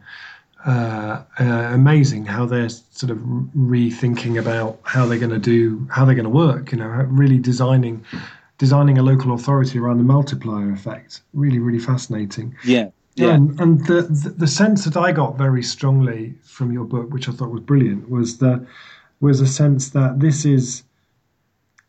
Uh, 0.66 1.24
uh, 1.40 1.70
amazing 1.72 2.26
how 2.26 2.46
they're 2.46 2.70
sort 2.70 3.10
of 3.12 3.18
rethinking 3.18 4.38
about 4.38 4.80
how 4.84 5.06
they're 5.06 5.18
going 5.18 5.32
to 5.32 5.40
do 5.40 5.88
how 5.90 6.06
they're 6.06 6.16
going 6.16 6.26
to 6.26 6.30
work. 6.30 6.72
You 6.74 6.80
know, 6.80 6.88
really 6.88 7.40
designing 7.40 8.06
designing 8.62 9.00
a 9.00 9.02
local 9.02 9.34
authority 9.34 9.80
around 9.80 9.98
the 9.98 10.04
multiplier 10.04 10.72
effect. 10.72 11.24
Really, 11.34 11.58
really 11.58 11.80
fascinating. 11.80 12.56
Yeah. 12.64 12.90
Yeah. 13.16 13.34
And, 13.34 13.60
and 13.60 13.88
the, 13.88 14.04
the, 14.04 14.30
the 14.38 14.48
sense 14.48 14.86
that 14.86 14.96
I 14.96 15.12
got 15.12 15.36
very 15.36 15.64
strongly 15.64 16.36
from 16.44 16.72
your 16.72 16.86
book, 16.86 17.12
which 17.12 17.28
I 17.28 17.32
thought 17.32 17.50
was 17.50 17.62
brilliant, 17.62 18.08
was 18.08 18.38
the 18.38 18.64
was 19.20 19.42
a 19.42 19.48
sense 19.48 19.90
that 19.90 20.20
this 20.20 20.46
is 20.46 20.84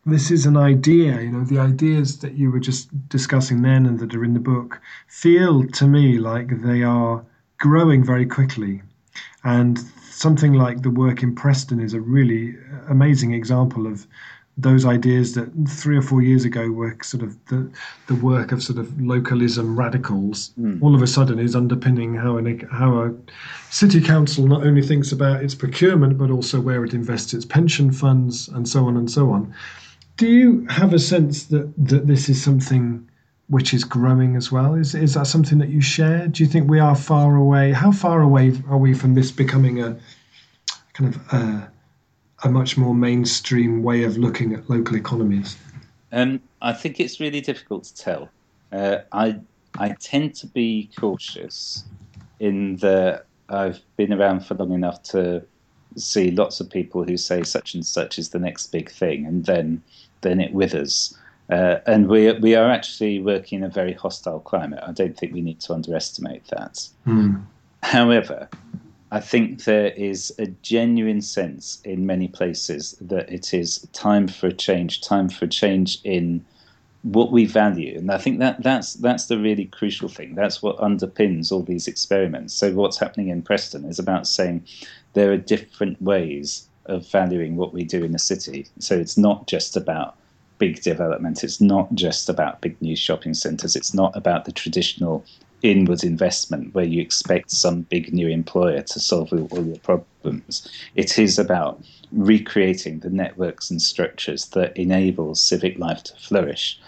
this 0.07 0.31
is 0.31 0.47
an 0.47 0.57
idea. 0.57 1.21
You 1.21 1.33
know, 1.33 1.45
the 1.45 1.59
ideas 1.59 2.21
that 2.21 2.33
you 2.41 2.51
were 2.51 2.65
just 2.71 2.89
discussing 3.11 3.61
then 3.61 3.85
and 3.85 3.99
that 4.01 4.15
are 4.15 4.25
in 4.25 4.33
the 4.33 4.41
book 4.41 4.81
feel 5.09 5.67
to 5.79 5.87
me 5.87 6.17
like 6.17 6.63
they 6.63 6.83
are 6.83 7.23
growing 7.59 8.03
very 8.03 8.27
quickly, 8.27 8.81
and 9.45 9.79
something 10.11 10.55
like 10.55 10.81
the 10.81 10.97
work 11.05 11.23
in 11.23 11.35
Preston 11.35 11.81
is 11.81 11.93
a 11.93 12.01
really 12.01 12.57
amazing 12.89 13.35
example 13.35 13.87
of 13.87 14.07
those 14.59 14.85
ideas 14.85 15.35
that 15.35 15.51
three 15.67 15.97
or 15.97 16.03
four 16.03 16.21
years 16.21 16.45
ago 16.45 16.71
were 16.71 16.97
sort 17.03 17.23
of 17.23 17.43
the, 17.47 17.71
the 18.07 18.15
work 18.17 18.53
of 18.53 18.63
sort 18.63 18.79
of 18.79 19.01
localism 19.01 19.79
radicals, 19.79 20.51
mm. 20.61 20.81
all 20.83 20.95
of 20.95 21.03
a 21.03 21.07
sudden 21.07 21.39
is 21.39 21.57
underpinning 21.57 22.15
how, 22.15 22.37
an, 22.37 22.61
how 22.71 23.03
a 23.03 23.15
city 23.71 24.01
council 24.01 24.47
not 24.47 24.67
only 24.67 24.83
thinks 24.83 25.11
about 25.11 25.43
its 25.43 25.55
procurement, 25.55 26.19
but 26.19 26.31
also 26.31 26.61
where 26.61 26.85
it 26.85 26.93
invests 26.93 27.33
its 27.33 27.47
pension 27.47 27.91
funds 27.91 28.49
and 28.49 28.69
so 28.69 28.87
on 28.87 28.97
and 28.97 29.11
so 29.11 29.31
on. 29.31 29.55
Do 30.19 30.29
you 30.29 30.67
have 30.69 30.93
a 30.93 30.99
sense 30.99 31.45
that, 31.47 31.73
that 31.79 32.07
this 32.07 32.29
is 32.29 32.43
something 32.43 33.09
which 33.49 33.73
is 33.73 33.85
growing 33.85 34.37
as 34.37 34.53
well? 34.53 34.75
Is, 34.75 34.95
is 34.95 35.15
that 35.15 35.27
something 35.27 35.59
that 35.59 35.71
you 35.71 35.81
share? 35.81 36.29
Do 36.29 36.43
you 36.43 36.49
think 36.49 36.69
we 36.69 36.79
are 36.79 36.95
far 36.95 37.37
away? 37.37 37.73
How 37.73 37.91
far 37.91 38.21
away 38.21 38.53
are 38.69 38.79
we 38.79 38.93
from 38.93 39.15
this 39.15 39.31
becoming 39.31 39.83
a 39.83 39.99
kind 40.93 41.15
of... 41.15 41.21
Uh, 41.33 41.67
a 42.45 42.51
much 42.51 42.77
more 42.77 42.95
mainstream 42.95 43.83
way 43.83 44.05
of 44.05 44.17
looking 44.17 44.53
at 44.55 44.69
local 44.69 44.97
economies? 44.97 45.57
Um, 46.11 46.41
I 46.61 46.73
think 46.73 47.01
it's 47.01 47.21
really 47.21 47.41
difficult 47.41 47.85
to 47.85 47.97
tell. 47.97 48.29
Uh, 48.73 48.99
I 49.13 49.39
I 49.79 49.95
tend 50.01 50.35
to 50.37 50.47
be 50.47 50.91
cautious 50.99 51.85
in 52.41 52.77
that 52.77 53.27
I've 53.49 53.81
been 53.97 54.13
around 54.13 54.45
for 54.45 54.55
long 54.55 54.73
enough 54.73 55.03
to 55.05 55.43
see 55.97 56.31
lots 56.31 56.61
of 56.61 56.71
people 56.71 57.05
who 57.05 57.17
say 57.17 57.43
such 57.43 57.75
and 57.75 57.85
such 57.85 58.19
is 58.19 58.31
the 58.31 58.39
next 58.39 58.73
big 58.73 58.91
thing, 58.91 59.27
and 59.27 59.45
then 59.47 59.83
then 60.21 60.41
it 60.41 60.53
withers. 60.53 61.17
Uh, 61.51 61.79
and 61.87 62.09
we 62.09 62.33
we 62.33 62.55
are 62.55 62.71
actually 62.71 63.21
working 63.21 63.59
in 63.59 63.65
a 63.65 63.69
very 63.69 63.93
hostile 63.93 64.41
climate. 64.41 64.83
I 64.87 64.93
don't 64.93 65.17
think 65.17 65.33
we 65.33 65.43
need 65.43 65.61
to 65.61 65.75
underestimate 65.75 66.47
that. 66.49 66.89
Mm. 67.07 67.45
However, 67.83 68.49
I 69.13 69.21
think 69.21 69.65
there 69.65 69.89
is 69.89 70.33
a 70.39 70.47
genuine 70.63 71.21
sense 71.21 71.83
in 71.85 72.07
many 72.07 72.29
places 72.29 72.97
that 72.99 73.31
it 73.31 73.53
is 73.53 73.87
time 73.93 74.27
for 74.27 74.47
a 74.47 74.55
change, 74.55 75.03
time 75.03 75.29
for 75.29 75.45
a 75.45 75.49
change 75.49 75.99
in 76.03 76.43
what 77.03 77.31
we 77.31 77.45
value, 77.45 77.99
and 77.99 78.11
I 78.11 78.17
think 78.17 78.39
that 78.39 78.63
that's 78.63 78.95
that's 78.95 79.27
the 79.27 79.37
really 79.37 79.67
crucial 79.67 80.09
thing. 80.09 80.35
That's 80.35 80.63
what 80.63 80.79
underpins 80.79 81.53
all 81.53 81.63
these 81.63 81.87
experiments. 81.87 82.55
So 82.55 82.73
what's 82.73 82.97
happening 82.97 83.29
in 83.29 83.43
Preston 83.43 83.85
is 83.85 83.99
about 83.99 84.27
saying 84.27 84.65
there 85.13 85.31
are 85.31 85.37
different 85.37 86.01
ways 86.01 86.67
of 86.87 87.07
valuing 87.11 87.57
what 87.57 87.75
we 87.75 87.85
do 87.85 88.03
in 88.03 88.13
the 88.13 88.19
city. 88.19 88.67
So 88.79 88.97
it's 88.97 89.19
not 89.19 89.47
just 89.47 89.77
about 89.77 90.17
big 90.57 90.81
development. 90.81 91.45
It's 91.45 91.61
not 91.61 91.95
just 91.95 92.31
about 92.31 92.63
big 92.63 92.81
new 92.81 92.97
shopping 92.97 93.35
centres. 93.35 93.77
It's 93.77 93.93
not 93.93 94.17
about 94.17 94.47
the 94.47 94.53
traditional 94.53 95.23
inward 95.63 96.03
investment 96.05 96.75
where 96.75 96.85
you 96.85 97.01
expect 97.01 97.51
some 97.51 97.83
big 97.83 98.13
new 98.13 98.29
employer 98.29 98.83
to 98.83 99.01
solve 99.01 99.33
all, 99.33 99.65
your 99.65 99.79
problems. 99.79 100.69
It 100.95 101.19
is 101.19 101.39
about 101.39 101.83
recreating 102.11 103.01
the 103.01 103.11
networks 103.11 103.71
and 103.71 103.81
structures 103.81 104.47
that 104.49 104.77
enable 104.77 105.35
civic 105.35 105.79
life 105.79 106.03
to 106.05 106.17
flourish. 106.17 106.79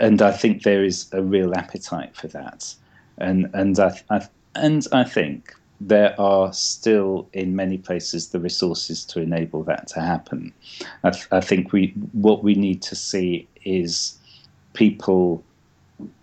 And 0.00 0.22
I 0.22 0.32
think 0.32 0.62
there 0.62 0.84
is 0.84 1.06
a 1.12 1.22
real 1.22 1.54
appetite 1.54 2.16
for 2.16 2.28
that. 2.28 2.74
And, 3.18 3.50
and, 3.52 3.78
I, 3.78 4.00
I, 4.10 4.26
and 4.54 4.86
I 4.92 5.04
think 5.04 5.54
there 5.80 6.18
are 6.18 6.52
still 6.52 7.28
in 7.32 7.54
many 7.54 7.76
places 7.76 8.28
the 8.28 8.40
resources 8.40 9.04
to 9.04 9.20
enable 9.20 9.62
that 9.64 9.86
to 9.88 10.00
happen. 10.00 10.52
I, 11.02 11.12
I 11.30 11.40
think 11.40 11.72
we 11.72 11.88
what 12.12 12.42
we 12.42 12.54
need 12.54 12.80
to 12.82 12.96
see 12.96 13.46
is 13.64 14.18
people 14.72 15.44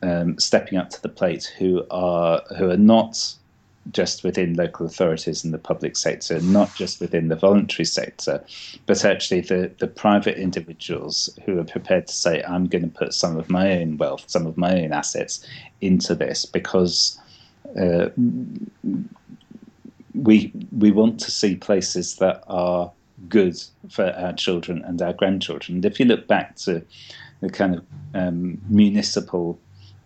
um, 0.02 0.38
stepping 0.40 0.78
up 0.78 0.90
to 0.92 1.02
the 1.02 1.10
plate 1.10 1.54
who 1.58 1.86
are 1.90 2.42
who 2.58 2.70
are 2.70 2.78
not 2.78 3.36
just 3.92 4.24
within 4.24 4.54
local 4.54 4.86
authorities 4.86 5.44
and 5.44 5.54
the 5.54 5.58
public 5.58 5.98
sector, 5.98 6.40
not 6.42 6.74
just 6.76 7.02
within 7.02 7.30
the 7.30 7.36
voluntary 7.36 7.86
sector, 7.86 8.44
but 8.86 9.04
actually 9.04 9.42
the, 9.42 9.72
the 9.80 9.88
private 9.88 10.38
individuals 10.38 11.30
who 11.46 11.60
are 11.60 11.64
prepared 11.64 12.06
to 12.08 12.14
say, 12.14 12.44
I'm 12.44 12.68
going 12.68 12.84
to 12.84 12.88
put 12.90 13.14
some 13.14 13.38
of 13.38 13.50
my 13.50 13.80
own 13.80 13.98
wealth, 13.98 14.26
some 14.28 14.46
of 14.46 14.56
my 14.56 14.84
own 14.84 14.94
assets 14.94 15.46
into 15.82 16.14
this 16.14 16.46
because 16.46 17.20
uh, 17.80 18.10
we 20.14 20.52
we 20.78 20.92
want 20.92 21.20
to 21.22 21.32
see 21.32 21.56
places 21.56 22.18
that 22.18 22.44
are 22.48 22.92
good 23.30 23.56
for 23.90 24.12
our 24.12 24.34
children 24.34 24.84
and 24.86 25.02
our 25.02 25.14
grandchildren. 25.14 25.78
And 25.78 25.86
if 25.86 26.00
you 26.00 26.06
look 26.06 26.28
back 26.28 26.56
to 26.58 26.84
the 27.40 27.50
kind 27.50 27.76
of 27.76 27.86
um, 28.14 28.62
municipal 28.68 29.60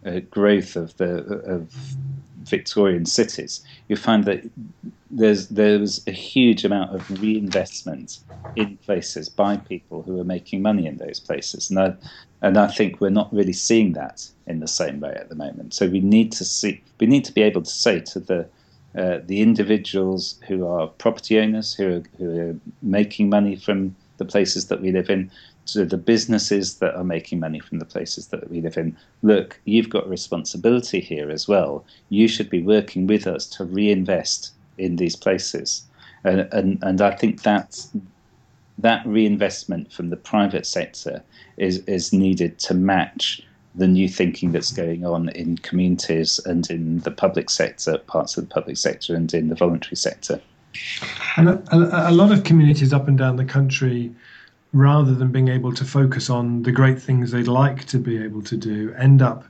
uh, 0.06 0.20
growth 0.30 0.76
of 0.76 0.96
the 0.98 1.24
of 1.46 1.74
Victorian 2.44 3.06
cities, 3.06 3.66
you 3.88 3.96
find 3.96 4.26
that 4.26 4.44
there's 5.10 5.48
there's 5.50 6.06
a 6.08 6.12
huge 6.12 6.64
amount 6.64 6.94
of 6.94 7.22
reinvestment 7.22 8.20
in 8.56 8.78
places 8.78 9.30
by 9.30 9.58
people 9.58 10.04
who 10.04 10.20
are 10.20 10.26
making 10.26 10.62
money 10.62 10.86
in 10.86 10.98
those 10.98 11.20
places, 11.20 11.70
and 11.70 11.80
I, 11.80 11.96
and 12.42 12.58
I 12.58 12.68
think 12.68 13.02
we're 13.02 13.10
not 13.10 13.34
really 13.34 13.54
seeing 13.54 13.94
that 13.94 14.28
in 14.46 14.60
the 14.60 14.68
same 14.68 15.00
way 15.00 15.14
at 15.16 15.30
the 15.30 15.36
moment. 15.36 15.74
So 15.74 15.88
we 15.88 16.02
need 16.02 16.32
to 16.34 16.46
see 16.46 16.82
we 17.00 17.08
need 17.08 17.26
to 17.26 17.34
be 17.34 17.42
able 17.42 17.64
to 17.64 17.72
say 17.72 18.00
to 18.02 18.20
the 18.20 18.48
uh, 18.98 19.20
the 19.26 19.42
individuals 19.42 20.40
who 20.48 20.68
are 20.68 20.88
property 20.88 21.40
owners 21.40 21.74
who 21.74 21.98
are, 21.98 22.04
who 22.18 22.40
are 22.40 22.56
making 22.82 23.30
money 23.30 23.56
from 23.56 23.96
the 24.18 24.26
places 24.26 24.68
that 24.68 24.82
we 24.82 24.92
live 24.92 25.10
in 25.10 25.30
to 25.68 25.86
the 25.86 25.98
businesses 25.98 26.76
that 26.76 26.96
are 26.96 27.04
making 27.04 27.40
money 27.40 27.60
from 27.60 27.80
the 27.80 27.86
places 27.86 28.28
that 28.28 28.50
we 28.50 28.62
live 28.62 28.78
in, 28.78 28.96
look, 29.24 29.60
you've 29.66 29.90
got 29.90 30.10
responsibility 30.10 31.00
here 31.00 31.30
as 31.30 31.48
well. 31.48 31.86
You 32.10 32.28
should 32.28 32.50
be 32.50 32.62
working 32.62 33.08
with 33.08 33.28
us 33.28 33.48
to 33.52 33.66
reinvest 33.66 34.52
in 34.78 34.98
these 34.98 35.16
places. 35.16 35.84
And, 36.24 36.48
and, 36.52 36.80
and 36.82 37.02
I 37.02 37.12
think 37.12 37.44
that 37.44 37.86
that 38.78 39.06
reinvestment 39.06 39.92
from 39.92 40.10
the 40.10 40.18
private 40.18 40.66
sector 40.66 41.24
is, 41.58 41.80
is 41.86 42.12
needed 42.12 42.60
to 42.60 42.74
match 42.74 43.42
the 43.76 43.88
new 43.88 44.08
thinking 44.08 44.52
that's 44.52 44.72
going 44.72 45.06
on 45.06 45.30
in 45.30 45.58
communities 45.58 46.40
and 46.46 46.70
in 46.70 47.00
the 47.00 47.12
public 47.12 47.50
sector, 47.50 47.98
parts 47.98 48.38
of 48.38 48.48
the 48.48 48.54
public 48.54 48.78
sector, 48.78 49.16
and 49.16 49.34
in 49.34 49.50
the 49.50 49.56
voluntary 49.56 49.98
sector. 49.98 50.40
And 51.38 51.50
a, 51.50 52.10
a, 52.10 52.12
lot 52.12 52.32
of 52.32 52.44
communities 52.44 52.94
up 52.94 53.08
and 53.08 53.18
down 53.18 53.36
the 53.38 53.46
country 53.46 54.14
rather 54.76 55.16
than 55.16 55.32
being 55.32 55.48
able 55.48 55.74
to 55.74 55.86
focus 55.86 56.30
on 56.30 56.62
the 56.64 56.72
great 56.72 57.02
things 57.02 57.32
they'd 57.32 57.48
like 57.48 57.86
to 57.86 57.98
be 57.98 58.22
able 58.22 58.42
to 58.42 58.58
do, 58.58 58.94
end 58.98 59.22
up 59.22 59.46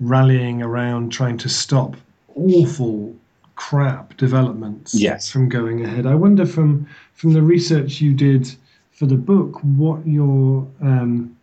rallying 0.00 0.62
around 0.62 1.12
trying 1.12 1.36
to 1.36 1.48
stop 1.48 1.94
awful 2.34 3.14
crap 3.54 4.16
developments 4.16 4.94
yes. 4.94 5.30
from 5.30 5.48
going 5.48 5.84
ahead. 5.84 6.06
I 6.06 6.14
wonder 6.14 6.46
from 6.46 6.88
from 7.14 7.34
the 7.34 7.42
research 7.42 8.00
you 8.00 8.14
did 8.14 8.52
for 8.90 9.04
the 9.04 9.16
book, 9.16 9.60
what 9.62 10.06
your 10.06 10.66
um, 10.80 11.36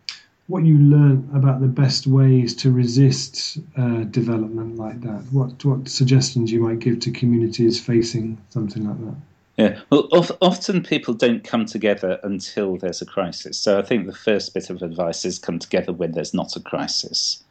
what 0.48 0.64
you 0.64 0.78
learned 0.78 1.30
about 1.32 1.60
the 1.60 1.68
best 1.68 2.08
ways 2.08 2.52
to 2.56 2.72
resist 2.72 3.58
uh, 3.78 4.02
development 4.10 4.76
like 4.76 5.00
that. 5.02 5.22
What 5.30 5.64
what 5.64 5.88
suggestions 5.88 6.50
you 6.50 6.60
might 6.60 6.80
give 6.80 6.98
to 7.00 7.12
communities 7.12 7.80
facing 7.80 8.38
something 8.48 8.88
like 8.88 8.98
that? 9.06 9.16
Yeah, 9.60 9.78
well, 9.90 10.08
often 10.40 10.82
people 10.82 11.12
don't 11.12 11.44
come 11.44 11.66
together 11.66 12.18
until 12.22 12.78
there's 12.78 13.02
a 13.02 13.04
crisis. 13.04 13.58
So 13.58 13.78
I 13.78 13.82
think 13.82 14.06
the 14.06 14.14
first 14.14 14.54
bit 14.54 14.70
of 14.70 14.80
advice 14.80 15.26
is 15.26 15.38
come 15.38 15.58
together 15.58 15.92
when 15.92 16.12
there's 16.12 16.32
not 16.32 16.56
a 16.56 16.60
crisis. 16.60 17.44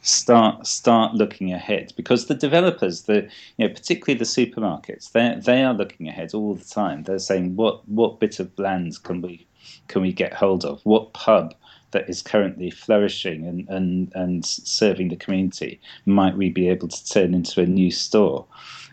Start 0.00 0.66
start 0.66 1.12
looking 1.12 1.52
ahead 1.52 1.92
because 1.98 2.28
the 2.28 2.34
developers, 2.34 3.02
the 3.02 3.28
you 3.58 3.68
know, 3.68 3.74
particularly 3.74 4.18
the 4.18 4.24
supermarkets, 4.24 5.12
they 5.12 5.36
they 5.38 5.62
are 5.62 5.74
looking 5.74 6.08
ahead 6.08 6.32
all 6.32 6.54
the 6.54 6.64
time. 6.64 7.02
They're 7.02 7.18
saying 7.18 7.56
what 7.56 7.86
what 7.86 8.20
bit 8.20 8.40
of 8.40 8.58
land 8.58 9.02
can 9.02 9.20
we 9.20 9.46
can 9.88 10.00
we 10.00 10.14
get 10.14 10.32
hold 10.32 10.64
of? 10.64 10.80
What 10.84 11.12
pub 11.12 11.54
that 11.90 12.08
is 12.08 12.22
currently 12.22 12.70
flourishing 12.70 13.46
and, 13.46 13.68
and, 13.68 14.10
and 14.14 14.46
serving 14.46 15.08
the 15.08 15.16
community 15.16 15.78
might 16.06 16.38
we 16.38 16.48
be 16.48 16.70
able 16.70 16.88
to 16.88 17.06
turn 17.06 17.34
into 17.34 17.60
a 17.60 17.66
new 17.66 17.90
store? 17.90 18.46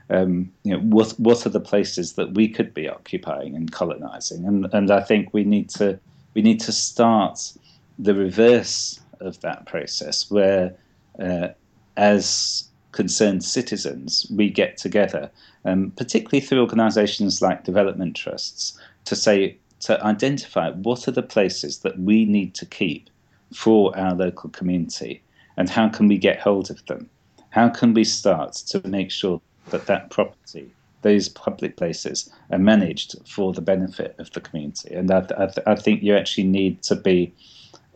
Um, 0.09 0.51
you 0.63 0.73
know, 0.73 0.79
what 0.79 1.11
what 1.19 1.45
are 1.45 1.49
the 1.49 1.59
places 1.59 2.13
that 2.13 2.33
we 2.33 2.47
could 2.47 2.73
be 2.73 2.87
occupying 2.87 3.55
and 3.55 3.71
colonizing? 3.71 4.45
And 4.45 4.67
and 4.73 4.91
I 4.91 5.01
think 5.01 5.33
we 5.33 5.43
need 5.43 5.69
to 5.71 5.99
we 6.33 6.41
need 6.41 6.59
to 6.61 6.71
start 6.71 7.53
the 7.99 8.13
reverse 8.13 8.99
of 9.19 9.39
that 9.41 9.65
process, 9.65 10.29
where 10.31 10.75
uh, 11.19 11.49
as 11.97 12.69
concerned 12.91 13.43
citizens 13.43 14.25
we 14.33 14.49
get 14.49 14.77
together, 14.77 15.29
um, 15.65 15.91
particularly 15.97 16.39
through 16.39 16.61
organisations 16.61 17.41
like 17.41 17.63
development 17.63 18.15
trusts, 18.15 18.79
to 19.05 19.15
say 19.15 19.57
to 19.81 20.03
identify 20.03 20.71
what 20.71 21.07
are 21.07 21.11
the 21.11 21.21
places 21.21 21.79
that 21.79 21.99
we 21.99 22.25
need 22.25 22.55
to 22.55 22.65
keep 22.65 23.09
for 23.53 23.97
our 23.97 24.15
local 24.15 24.49
community, 24.51 25.21
and 25.57 25.69
how 25.69 25.89
can 25.89 26.07
we 26.07 26.17
get 26.17 26.39
hold 26.39 26.71
of 26.71 26.85
them? 26.85 27.09
How 27.49 27.67
can 27.67 27.93
we 27.93 28.03
start 28.03 28.53
to 28.67 28.87
make 28.87 29.11
sure 29.11 29.41
that 29.69 29.85
that 29.87 30.09
property, 30.09 30.71
those 31.01 31.29
public 31.29 31.77
places, 31.77 32.29
are 32.51 32.59
managed 32.59 33.15
for 33.27 33.53
the 33.53 33.61
benefit 33.61 34.15
of 34.19 34.31
the 34.31 34.41
community. 34.41 34.93
And 34.93 35.11
I, 35.11 35.25
I, 35.37 35.71
I 35.71 35.75
think 35.75 36.03
you 36.03 36.15
actually 36.15 36.45
need 36.47 36.83
to 36.83 36.95
be 36.95 37.33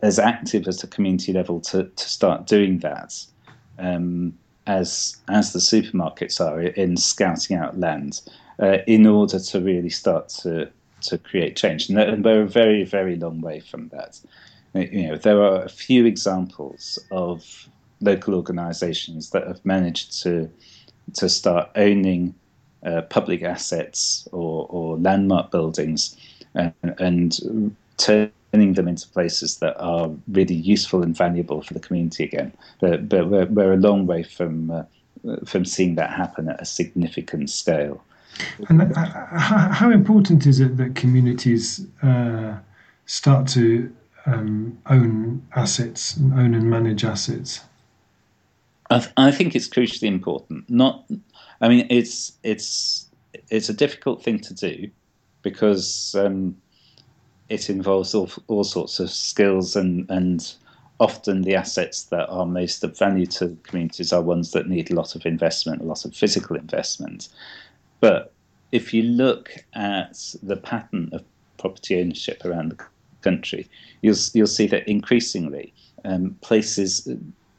as 0.02 0.18
active 0.18 0.66
as 0.66 0.78
the 0.78 0.86
community 0.86 1.32
level 1.32 1.60
to, 1.60 1.84
to 1.84 2.08
start 2.08 2.46
doing 2.46 2.78
that. 2.80 3.24
Um, 3.78 4.38
as 4.66 5.16
as 5.28 5.52
the 5.52 5.58
supermarkets 5.58 6.40
are 6.40 6.60
in 6.60 6.96
scouting 6.96 7.56
out 7.56 7.78
land, 7.78 8.20
uh, 8.60 8.78
in 8.86 9.06
order 9.06 9.40
to 9.40 9.60
really 9.60 9.90
start 9.90 10.28
to 10.28 10.70
to 11.02 11.18
create 11.18 11.56
change. 11.56 11.88
And 11.88 12.24
we're 12.24 12.42
a 12.42 12.46
very, 12.46 12.84
very 12.84 13.16
long 13.16 13.40
way 13.40 13.60
from 13.60 13.88
that. 13.88 14.20
You 14.74 15.08
know, 15.08 15.16
there 15.16 15.42
are 15.42 15.62
a 15.62 15.68
few 15.68 16.06
examples 16.06 16.98
of 17.10 17.68
local 18.00 18.34
organisations 18.34 19.30
that 19.30 19.46
have 19.46 19.64
managed 19.64 20.22
to 20.22 20.48
to 21.14 21.28
start 21.28 21.70
owning 21.76 22.34
uh, 22.84 23.02
public 23.02 23.42
assets 23.42 24.28
or, 24.32 24.66
or 24.70 24.96
landmark 24.98 25.50
buildings 25.50 26.16
and, 26.54 26.72
and 26.98 27.74
turning 27.96 28.74
them 28.74 28.88
into 28.88 29.08
places 29.08 29.58
that 29.58 29.76
are 29.78 30.10
really 30.28 30.54
useful 30.54 31.02
and 31.02 31.16
valuable 31.16 31.62
for 31.62 31.74
the 31.74 31.80
community 31.80 32.24
again. 32.24 32.52
But, 32.80 33.08
but 33.08 33.28
we're, 33.28 33.46
we're 33.46 33.72
a 33.74 33.76
long 33.76 34.06
way 34.06 34.22
from 34.22 34.70
uh, 34.70 34.84
from 35.46 35.64
seeing 35.64 35.94
that 35.94 36.10
happen 36.10 36.48
at 36.48 36.60
a 36.60 36.64
significant 36.64 37.50
scale. 37.50 38.02
And 38.68 38.82
uh, 38.82 39.04
how 39.36 39.90
important 39.90 40.46
is 40.46 40.58
it 40.60 40.76
that 40.78 40.94
communities 40.94 41.86
uh, 42.02 42.56
start 43.06 43.46
to 43.48 43.94
um, 44.26 44.78
own 44.86 45.46
assets, 45.54 46.16
and 46.16 46.32
own 46.34 46.54
and 46.54 46.68
manage 46.68 47.04
assets? 47.04 47.60
I, 48.92 48.98
th- 48.98 49.12
I, 49.16 49.30
think 49.30 49.56
it's 49.56 49.68
crucially 49.68 50.08
important. 50.08 50.68
Not, 50.68 51.08
I 51.60 51.68
mean, 51.68 51.86
it's 51.90 52.32
it's 52.42 53.08
it's 53.50 53.68
a 53.68 53.74
difficult 53.74 54.22
thing 54.22 54.38
to 54.40 54.54
do 54.54 54.90
because 55.42 56.14
um, 56.14 56.56
it 57.48 57.68
involves 57.70 58.14
all, 58.14 58.30
all 58.48 58.64
sorts 58.64 59.00
of 59.00 59.10
skills 59.10 59.76
and 59.76 60.08
and 60.10 60.54
often 61.00 61.42
the 61.42 61.56
assets 61.56 62.04
that 62.04 62.28
are 62.28 62.46
most 62.46 62.84
of 62.84 62.96
value 62.96 63.26
to 63.26 63.56
communities 63.64 64.12
are 64.12 64.22
ones 64.22 64.52
that 64.52 64.68
need 64.68 64.90
a 64.90 64.94
lot 64.94 65.16
of 65.16 65.26
investment, 65.26 65.82
a 65.82 65.84
lot 65.84 66.04
of 66.04 66.14
physical 66.14 66.54
investment. 66.54 67.28
But 68.00 68.32
if 68.70 68.94
you 68.94 69.02
look 69.02 69.52
at 69.74 70.34
the 70.42 70.56
pattern 70.56 71.10
of 71.12 71.24
property 71.58 72.00
ownership 72.00 72.44
around 72.44 72.70
the 72.70 72.84
country, 73.22 73.68
you'll 74.02 74.16
you'll 74.34 74.46
see 74.46 74.66
that 74.66 74.88
increasingly 74.88 75.72
um, 76.04 76.36
places 76.40 77.08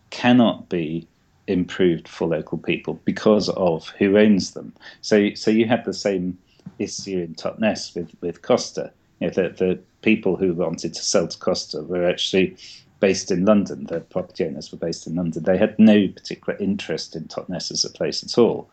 cannot 0.09 0.69
be 0.69 1.07
improved 1.47 2.07
for 2.07 2.27
local 2.27 2.57
people 2.57 2.99
because 3.05 3.49
of 3.49 3.89
who 3.99 4.17
owns 4.17 4.51
them. 4.51 4.73
So 5.01 5.33
so 5.33 5.51
you 5.51 5.67
had 5.67 5.85
the 5.85 5.93
same 5.93 6.37
issue 6.79 7.19
in 7.19 7.35
Totnes 7.35 7.95
with 7.95 8.11
with 8.21 8.41
Costa. 8.41 8.91
You 9.19 9.27
know, 9.27 9.33
the 9.33 9.49
the 9.49 9.79
people 10.01 10.35
who 10.35 10.53
wanted 10.53 10.93
to 10.93 11.01
sell 11.01 11.27
to 11.27 11.37
Costa 11.39 11.81
were 11.81 12.07
actually 12.07 12.55
based 13.03 13.31
in 13.31 13.43
London. 13.43 13.85
The 13.87 13.99
property 13.99 14.45
owners 14.45 14.71
were 14.71 14.77
based 14.77 15.07
in 15.07 15.15
London. 15.15 15.43
They 15.43 15.57
had 15.57 15.77
no 15.77 16.07
particular 16.07 16.57
interest 16.59 17.17
in 17.17 17.25
Totnes 17.25 17.69
as 17.69 17.83
a 17.83 17.89
place 17.89 18.23
at 18.23 18.37
all. 18.37 18.69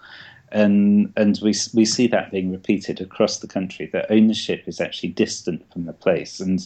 And, 0.52 1.12
and 1.16 1.38
we, 1.42 1.52
we 1.74 1.84
see 1.84 2.06
that 2.06 2.30
being 2.30 2.52
repeated 2.52 3.00
across 3.00 3.38
the 3.38 3.48
country 3.48 3.86
that 3.92 4.06
ownership 4.08 4.64
is 4.68 4.80
actually 4.80 5.10
distant 5.10 5.68
from 5.72 5.86
the 5.86 5.92
place. 5.92 6.38
And, 6.38 6.64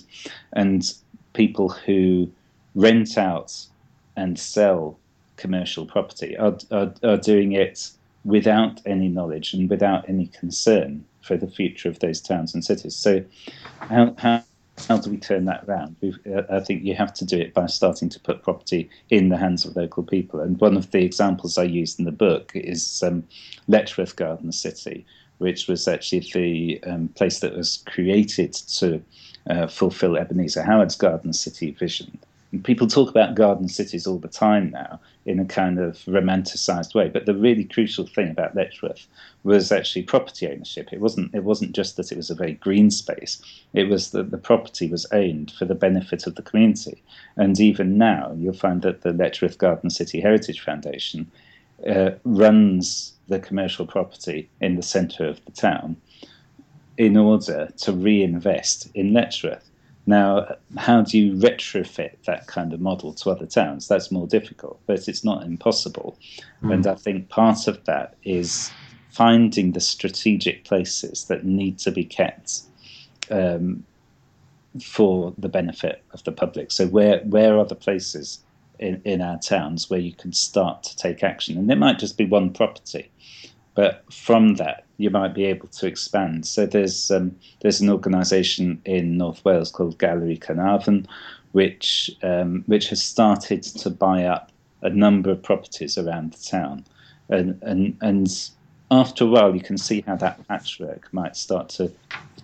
and 0.52 0.92
people 1.32 1.70
who 1.70 2.30
rent 2.74 3.16
out 3.16 3.66
and 4.14 4.38
sell 4.38 4.98
commercial 5.36 5.86
property 5.86 6.36
are, 6.36 6.56
are, 6.70 6.92
are 7.02 7.16
doing 7.16 7.52
it 7.52 7.90
without 8.24 8.80
any 8.86 9.08
knowledge 9.08 9.52
and 9.52 9.68
without 9.68 10.08
any 10.08 10.26
concern 10.28 11.04
for 11.22 11.36
the 11.36 11.48
future 11.48 11.88
of 11.88 11.98
those 12.00 12.20
towns 12.20 12.54
and 12.54 12.64
cities. 12.64 12.94
So, 12.94 13.24
how, 13.80 14.14
how 14.18 14.44
how 14.88 14.98
do 14.98 15.10
we 15.10 15.16
turn 15.16 15.44
that 15.44 15.64
around? 15.68 15.96
I 16.50 16.60
think 16.60 16.84
you 16.84 16.94
have 16.94 17.14
to 17.14 17.24
do 17.24 17.38
it 17.38 17.54
by 17.54 17.66
starting 17.66 18.08
to 18.08 18.20
put 18.20 18.42
property 18.42 18.90
in 19.08 19.28
the 19.28 19.36
hands 19.36 19.64
of 19.64 19.76
local 19.76 20.02
people. 20.02 20.40
And 20.40 20.60
one 20.60 20.76
of 20.76 20.90
the 20.90 21.04
examples 21.04 21.56
I 21.56 21.64
used 21.64 21.98
in 21.98 22.04
the 22.04 22.12
book 22.12 22.52
is 22.54 23.02
um, 23.02 23.24
Letchworth 23.68 24.16
Garden 24.16 24.50
City, 24.52 25.06
which 25.38 25.68
was 25.68 25.86
actually 25.86 26.28
the 26.32 26.82
um, 26.84 27.08
place 27.08 27.40
that 27.40 27.56
was 27.56 27.84
created 27.86 28.52
to 28.52 29.02
uh, 29.48 29.68
fulfill 29.68 30.16
Ebenezer 30.16 30.62
Howard's 30.62 30.96
Garden 30.96 31.32
City 31.32 31.70
vision. 31.70 32.18
People 32.62 32.86
talk 32.86 33.10
about 33.10 33.34
garden 33.34 33.68
cities 33.68 34.06
all 34.06 34.18
the 34.18 34.28
time 34.28 34.70
now 34.70 35.00
in 35.26 35.40
a 35.40 35.44
kind 35.44 35.78
of 35.78 35.96
romanticized 36.06 36.94
way. 36.94 37.08
But 37.08 37.26
the 37.26 37.34
really 37.34 37.64
crucial 37.64 38.06
thing 38.06 38.30
about 38.30 38.54
Letchworth 38.54 39.06
was 39.42 39.72
actually 39.72 40.02
property 40.02 40.48
ownership. 40.48 40.92
It 40.92 41.00
wasn't 41.00 41.34
it 41.34 41.44
wasn't 41.44 41.72
just 41.72 41.96
that 41.96 42.12
it 42.12 42.16
was 42.16 42.30
a 42.30 42.34
very 42.34 42.54
green 42.54 42.90
space. 42.90 43.42
It 43.72 43.88
was 43.88 44.10
that 44.10 44.30
the 44.30 44.38
property 44.38 44.88
was 44.88 45.06
owned 45.12 45.50
for 45.50 45.64
the 45.64 45.74
benefit 45.74 46.26
of 46.26 46.34
the 46.34 46.42
community. 46.42 47.02
And 47.36 47.58
even 47.58 47.98
now, 47.98 48.34
you'll 48.36 48.52
find 48.52 48.82
that 48.82 49.02
the 49.02 49.12
Letchworth 49.12 49.58
Garden 49.58 49.90
City 49.90 50.20
Heritage 50.20 50.60
Foundation 50.60 51.30
uh, 51.88 52.10
runs 52.24 53.14
the 53.28 53.38
commercial 53.38 53.86
property 53.86 54.48
in 54.60 54.76
the 54.76 54.82
centre 54.82 55.26
of 55.26 55.44
the 55.44 55.52
town 55.52 55.96
in 56.96 57.16
order 57.16 57.68
to 57.78 57.92
reinvest 57.92 58.88
in 58.94 59.12
Letchworth. 59.12 59.70
Now, 60.06 60.56
how 60.76 61.02
do 61.02 61.18
you 61.18 61.32
retrofit 61.32 62.16
that 62.26 62.46
kind 62.46 62.72
of 62.72 62.80
model 62.80 63.14
to 63.14 63.30
other 63.30 63.46
towns? 63.46 63.88
That's 63.88 64.10
more 64.10 64.26
difficult, 64.26 64.80
but 64.86 65.08
it's 65.08 65.24
not 65.24 65.44
impossible. 65.44 66.18
Mm. 66.62 66.74
And 66.74 66.86
I 66.86 66.94
think 66.94 67.30
part 67.30 67.66
of 67.66 67.82
that 67.84 68.16
is 68.22 68.70
finding 69.10 69.72
the 69.72 69.80
strategic 69.80 70.64
places 70.64 71.24
that 71.24 71.44
need 71.44 71.78
to 71.78 71.90
be 71.90 72.04
kept 72.04 72.62
um, 73.30 73.84
for 74.82 75.32
the 75.38 75.48
benefit 75.48 76.02
of 76.12 76.22
the 76.24 76.32
public. 76.32 76.70
So, 76.70 76.86
where 76.86 77.20
where 77.20 77.58
are 77.58 77.64
the 77.64 77.76
places 77.76 78.40
in, 78.78 79.00
in 79.04 79.22
our 79.22 79.38
towns 79.38 79.88
where 79.88 80.00
you 80.00 80.12
can 80.12 80.32
start 80.32 80.82
to 80.82 80.96
take 80.96 81.22
action? 81.22 81.56
And 81.56 81.70
it 81.70 81.78
might 81.78 81.98
just 81.98 82.18
be 82.18 82.26
one 82.26 82.52
property, 82.52 83.10
but 83.74 84.04
from 84.12 84.54
that 84.54 84.84
you 84.96 85.10
might 85.10 85.34
be 85.34 85.44
able 85.44 85.66
to 85.68 85.87
expand. 85.87 86.46
So 86.46 86.66
there's 86.66 87.10
um, 87.10 87.37
there's 87.60 87.80
an 87.80 87.90
organisation 87.90 88.80
in 88.84 89.16
North 89.16 89.44
Wales 89.44 89.70
called 89.70 89.98
Galeri 89.98 90.38
Caernarfon, 90.38 91.06
which 91.52 92.10
um, 92.22 92.62
which 92.66 92.88
has 92.88 93.02
started 93.02 93.62
to 93.62 93.90
buy 93.90 94.24
up 94.24 94.52
a 94.82 94.90
number 94.90 95.30
of 95.30 95.42
properties 95.42 95.98
around 95.98 96.32
the 96.32 96.44
town, 96.44 96.84
and 97.28 97.60
and 97.62 97.96
and 98.00 98.50
after 98.90 99.24
a 99.24 99.28
while 99.28 99.54
you 99.54 99.62
can 99.62 99.78
see 99.78 100.02
how 100.06 100.16
that 100.16 100.46
patchwork 100.46 101.12
might 101.12 101.37
start 101.37 101.68
to 101.70 101.90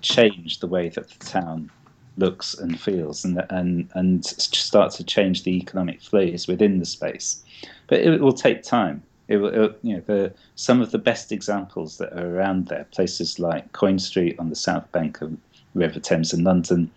change 0.00 0.58
the 0.58 0.66
way 0.66 0.88
that 0.88 1.08
the 1.08 1.24
town 1.24 1.70
looks 2.16 2.54
and 2.54 2.80
feels, 2.80 3.24
and 3.24 3.44
and 3.50 3.88
and 3.94 4.26
start 4.26 4.92
to 4.92 5.04
change 5.04 5.44
the 5.44 5.56
economic 5.56 6.02
flows 6.02 6.48
within 6.48 6.78
the 6.80 6.86
space. 6.86 7.42
But 7.86 8.00
it 8.00 8.20
will 8.20 8.32
take 8.32 8.62
time. 8.62 9.02
It, 9.30 9.38
it, 9.38 9.78
you 9.82 9.94
know, 9.94 10.02
the, 10.06 10.34
some 10.56 10.82
of 10.82 10.90
the 10.90 10.98
best 10.98 11.30
examples 11.30 11.98
that 11.98 12.12
are 12.12 12.36
around 12.36 12.66
there, 12.66 12.84
places 12.90 13.38
like 13.38 13.72
Coin 13.72 14.00
Street 14.00 14.36
on 14.40 14.50
the 14.50 14.56
south 14.56 14.90
bank 14.90 15.22
of 15.22 15.36
River 15.74 16.00
Thames 16.00 16.32
in 16.32 16.42
London, 16.42 16.90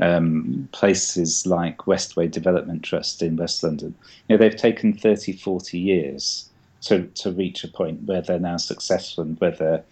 um, 0.00 0.66
places 0.72 1.46
like 1.46 1.76
Westway 1.78 2.30
Development 2.30 2.82
Trust 2.82 3.22
in 3.22 3.36
West 3.36 3.62
London, 3.62 3.94
you 4.28 4.34
know, 4.34 4.38
they've 4.38 4.56
taken 4.56 4.94
30, 4.94 5.32
40 5.32 5.78
years 5.78 6.48
to, 6.80 7.04
to 7.16 7.30
reach 7.30 7.64
a 7.64 7.68
point 7.68 8.02
where 8.04 8.22
they're 8.22 8.40
now 8.40 8.56
successful 8.56 9.22
and 9.22 9.38
where 9.38 9.50
they're, 9.50 9.84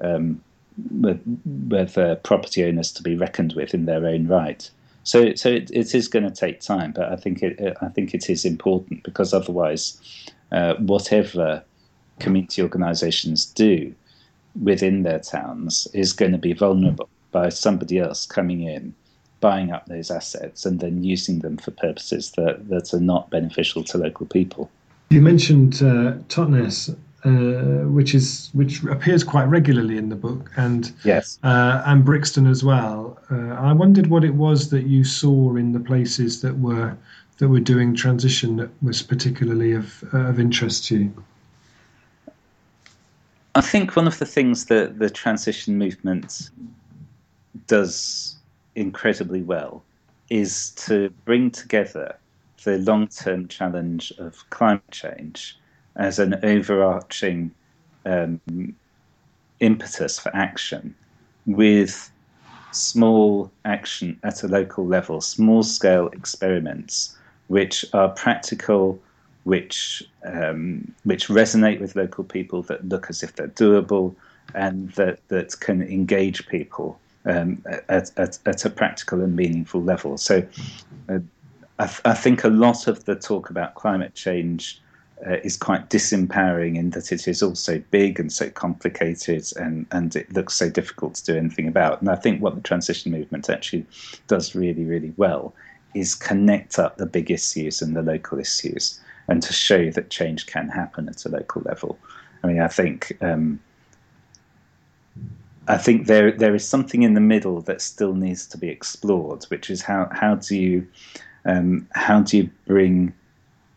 um, 0.00 0.40
where 1.00 1.84
they're 1.84 2.14
property 2.14 2.64
owners 2.64 2.92
to 2.92 3.02
be 3.02 3.16
reckoned 3.16 3.54
with 3.54 3.74
in 3.74 3.86
their 3.86 4.06
own 4.06 4.28
right. 4.28 4.70
So, 5.02 5.34
so 5.34 5.48
it, 5.48 5.70
it 5.72 5.94
is 5.96 6.06
going 6.06 6.24
to 6.24 6.30
take 6.30 6.60
time, 6.60 6.92
but 6.92 7.10
I 7.10 7.16
think 7.16 7.42
it, 7.42 7.76
I 7.80 7.88
think 7.88 8.14
it 8.14 8.30
is 8.30 8.44
important 8.44 9.02
because 9.02 9.34
otherwise, 9.34 10.00
uh, 10.52 10.74
whatever 10.74 11.62
community 12.18 12.62
organisations 12.62 13.46
do 13.46 13.94
within 14.60 15.02
their 15.02 15.20
towns 15.20 15.86
is 15.94 16.12
going 16.12 16.32
to 16.32 16.38
be 16.38 16.52
vulnerable 16.52 17.08
by 17.32 17.48
somebody 17.48 17.98
else 17.98 18.26
coming 18.26 18.62
in, 18.62 18.94
buying 19.40 19.70
up 19.70 19.86
those 19.86 20.10
assets, 20.10 20.66
and 20.66 20.80
then 20.80 21.04
using 21.04 21.40
them 21.40 21.56
for 21.56 21.70
purposes 21.70 22.32
that, 22.32 22.68
that 22.68 22.92
are 22.92 23.00
not 23.00 23.30
beneficial 23.30 23.84
to 23.84 23.98
local 23.98 24.26
people. 24.26 24.70
You 25.10 25.20
mentioned 25.20 25.82
uh, 25.82 26.14
Totnes, 26.28 26.94
uh, 27.24 27.86
which 27.88 28.14
is 28.14 28.48
which 28.52 28.82
appears 28.84 29.24
quite 29.24 29.44
regularly 29.44 29.98
in 29.98 30.08
the 30.08 30.16
book, 30.16 30.50
and 30.56 30.92
yes, 31.04 31.38
uh, 31.42 31.82
and 31.84 32.04
Brixton 32.04 32.46
as 32.46 32.64
well. 32.64 33.18
Uh, 33.30 33.54
I 33.54 33.72
wondered 33.72 34.06
what 34.06 34.24
it 34.24 34.34
was 34.34 34.70
that 34.70 34.86
you 34.86 35.04
saw 35.04 35.56
in 35.56 35.72
the 35.72 35.80
places 35.80 36.40
that 36.42 36.58
were 36.58 36.96
that 37.40 37.48
were 37.48 37.58
doing 37.58 37.94
transition 37.94 38.56
that 38.56 38.70
was 38.82 39.00
particularly 39.00 39.72
of, 39.72 40.04
uh, 40.12 40.26
of 40.26 40.38
interest 40.38 40.84
to 40.84 40.98
you? 40.98 41.24
I 43.54 43.62
think 43.62 43.96
one 43.96 44.06
of 44.06 44.18
the 44.18 44.26
things 44.26 44.66
that 44.66 44.98
the 44.98 45.08
transition 45.08 45.78
movement 45.78 46.50
does 47.66 48.36
incredibly 48.74 49.40
well 49.40 49.82
is 50.28 50.70
to 50.72 51.08
bring 51.24 51.50
together 51.50 52.14
the 52.64 52.76
long 52.78 53.08
term 53.08 53.48
challenge 53.48 54.12
of 54.18 54.48
climate 54.50 54.90
change 54.90 55.58
as 55.96 56.18
an 56.18 56.38
overarching 56.42 57.50
um, 58.04 58.38
impetus 59.60 60.18
for 60.18 60.34
action 60.36 60.94
with 61.46 62.10
small 62.70 63.50
action 63.64 64.20
at 64.24 64.42
a 64.42 64.48
local 64.48 64.86
level, 64.86 65.22
small 65.22 65.62
scale 65.62 66.08
experiments 66.08 67.16
which 67.50 67.84
are 67.94 68.08
practical, 68.10 68.96
which 69.42 70.04
um, 70.24 70.94
which 71.02 71.26
resonate 71.26 71.80
with 71.80 71.96
local 71.96 72.22
people, 72.22 72.62
that 72.62 72.88
look 72.88 73.10
as 73.10 73.24
if 73.24 73.34
they're 73.34 73.48
doable, 73.48 74.14
and 74.54 74.92
that 74.92 75.18
that 75.28 75.58
can 75.58 75.82
engage 75.82 76.46
people 76.46 76.96
um, 77.24 77.60
at, 77.88 78.12
at, 78.16 78.38
at, 78.46 78.64
a 78.64 78.70
practical 78.70 79.20
and 79.20 79.34
meaningful 79.34 79.82
level. 79.82 80.16
So 80.16 80.46
uh, 81.08 81.18
I, 81.80 81.86
th- 81.86 82.00
I, 82.04 82.14
think 82.14 82.44
a 82.44 82.48
lot 82.48 82.86
of 82.86 83.04
the 83.06 83.16
talk 83.16 83.50
about 83.50 83.74
climate 83.74 84.14
change 84.14 84.80
uh, 85.26 85.38
is 85.42 85.56
quite 85.56 85.90
disempowering 85.90 86.76
in 86.76 86.90
that 86.90 87.10
it 87.10 87.26
is 87.26 87.42
all 87.42 87.56
so 87.56 87.82
big 87.90 88.20
and 88.20 88.32
so 88.32 88.48
complicated 88.48 89.44
and, 89.56 89.86
and 89.90 90.14
it 90.14 90.32
looks 90.32 90.54
so 90.54 90.70
difficult 90.70 91.16
to 91.16 91.24
do 91.24 91.36
anything 91.36 91.66
about. 91.66 92.00
And 92.00 92.10
I 92.10 92.14
think 92.14 92.40
what 92.40 92.54
the 92.54 92.60
transition 92.60 93.10
movement 93.10 93.50
actually 93.50 93.86
does 94.28 94.54
really, 94.54 94.84
really 94.84 95.12
well 95.16 95.52
is 95.94 96.14
connect 96.14 96.78
up 96.78 96.96
the 96.96 97.06
big 97.06 97.30
issues 97.30 97.82
and 97.82 97.96
the 97.96 98.02
local 98.02 98.38
issues 98.38 99.00
and 99.28 99.42
to 99.42 99.52
show 99.52 99.90
that 99.90 100.10
change 100.10 100.46
can 100.46 100.68
happen 100.68 101.08
at 101.08 101.24
a 101.24 101.28
local 101.28 101.62
level. 101.62 101.98
I 102.42 102.48
mean, 102.48 102.60
I 102.60 102.68
think 102.68 103.16
um, 103.20 103.60
I 105.68 105.78
think 105.78 106.06
there 106.06 106.32
there 106.32 106.54
is 106.54 106.66
something 106.66 107.02
in 107.02 107.14
the 107.14 107.20
middle 107.20 107.60
that 107.62 107.80
still 107.80 108.14
needs 108.14 108.46
to 108.48 108.58
be 108.58 108.68
explored, 108.68 109.44
which 109.44 109.70
is 109.70 109.82
how 109.82 110.08
how 110.12 110.34
do 110.34 110.56
you 110.56 110.86
um, 111.44 111.86
how 111.94 112.20
do 112.20 112.38
you 112.38 112.50
bring 112.66 113.12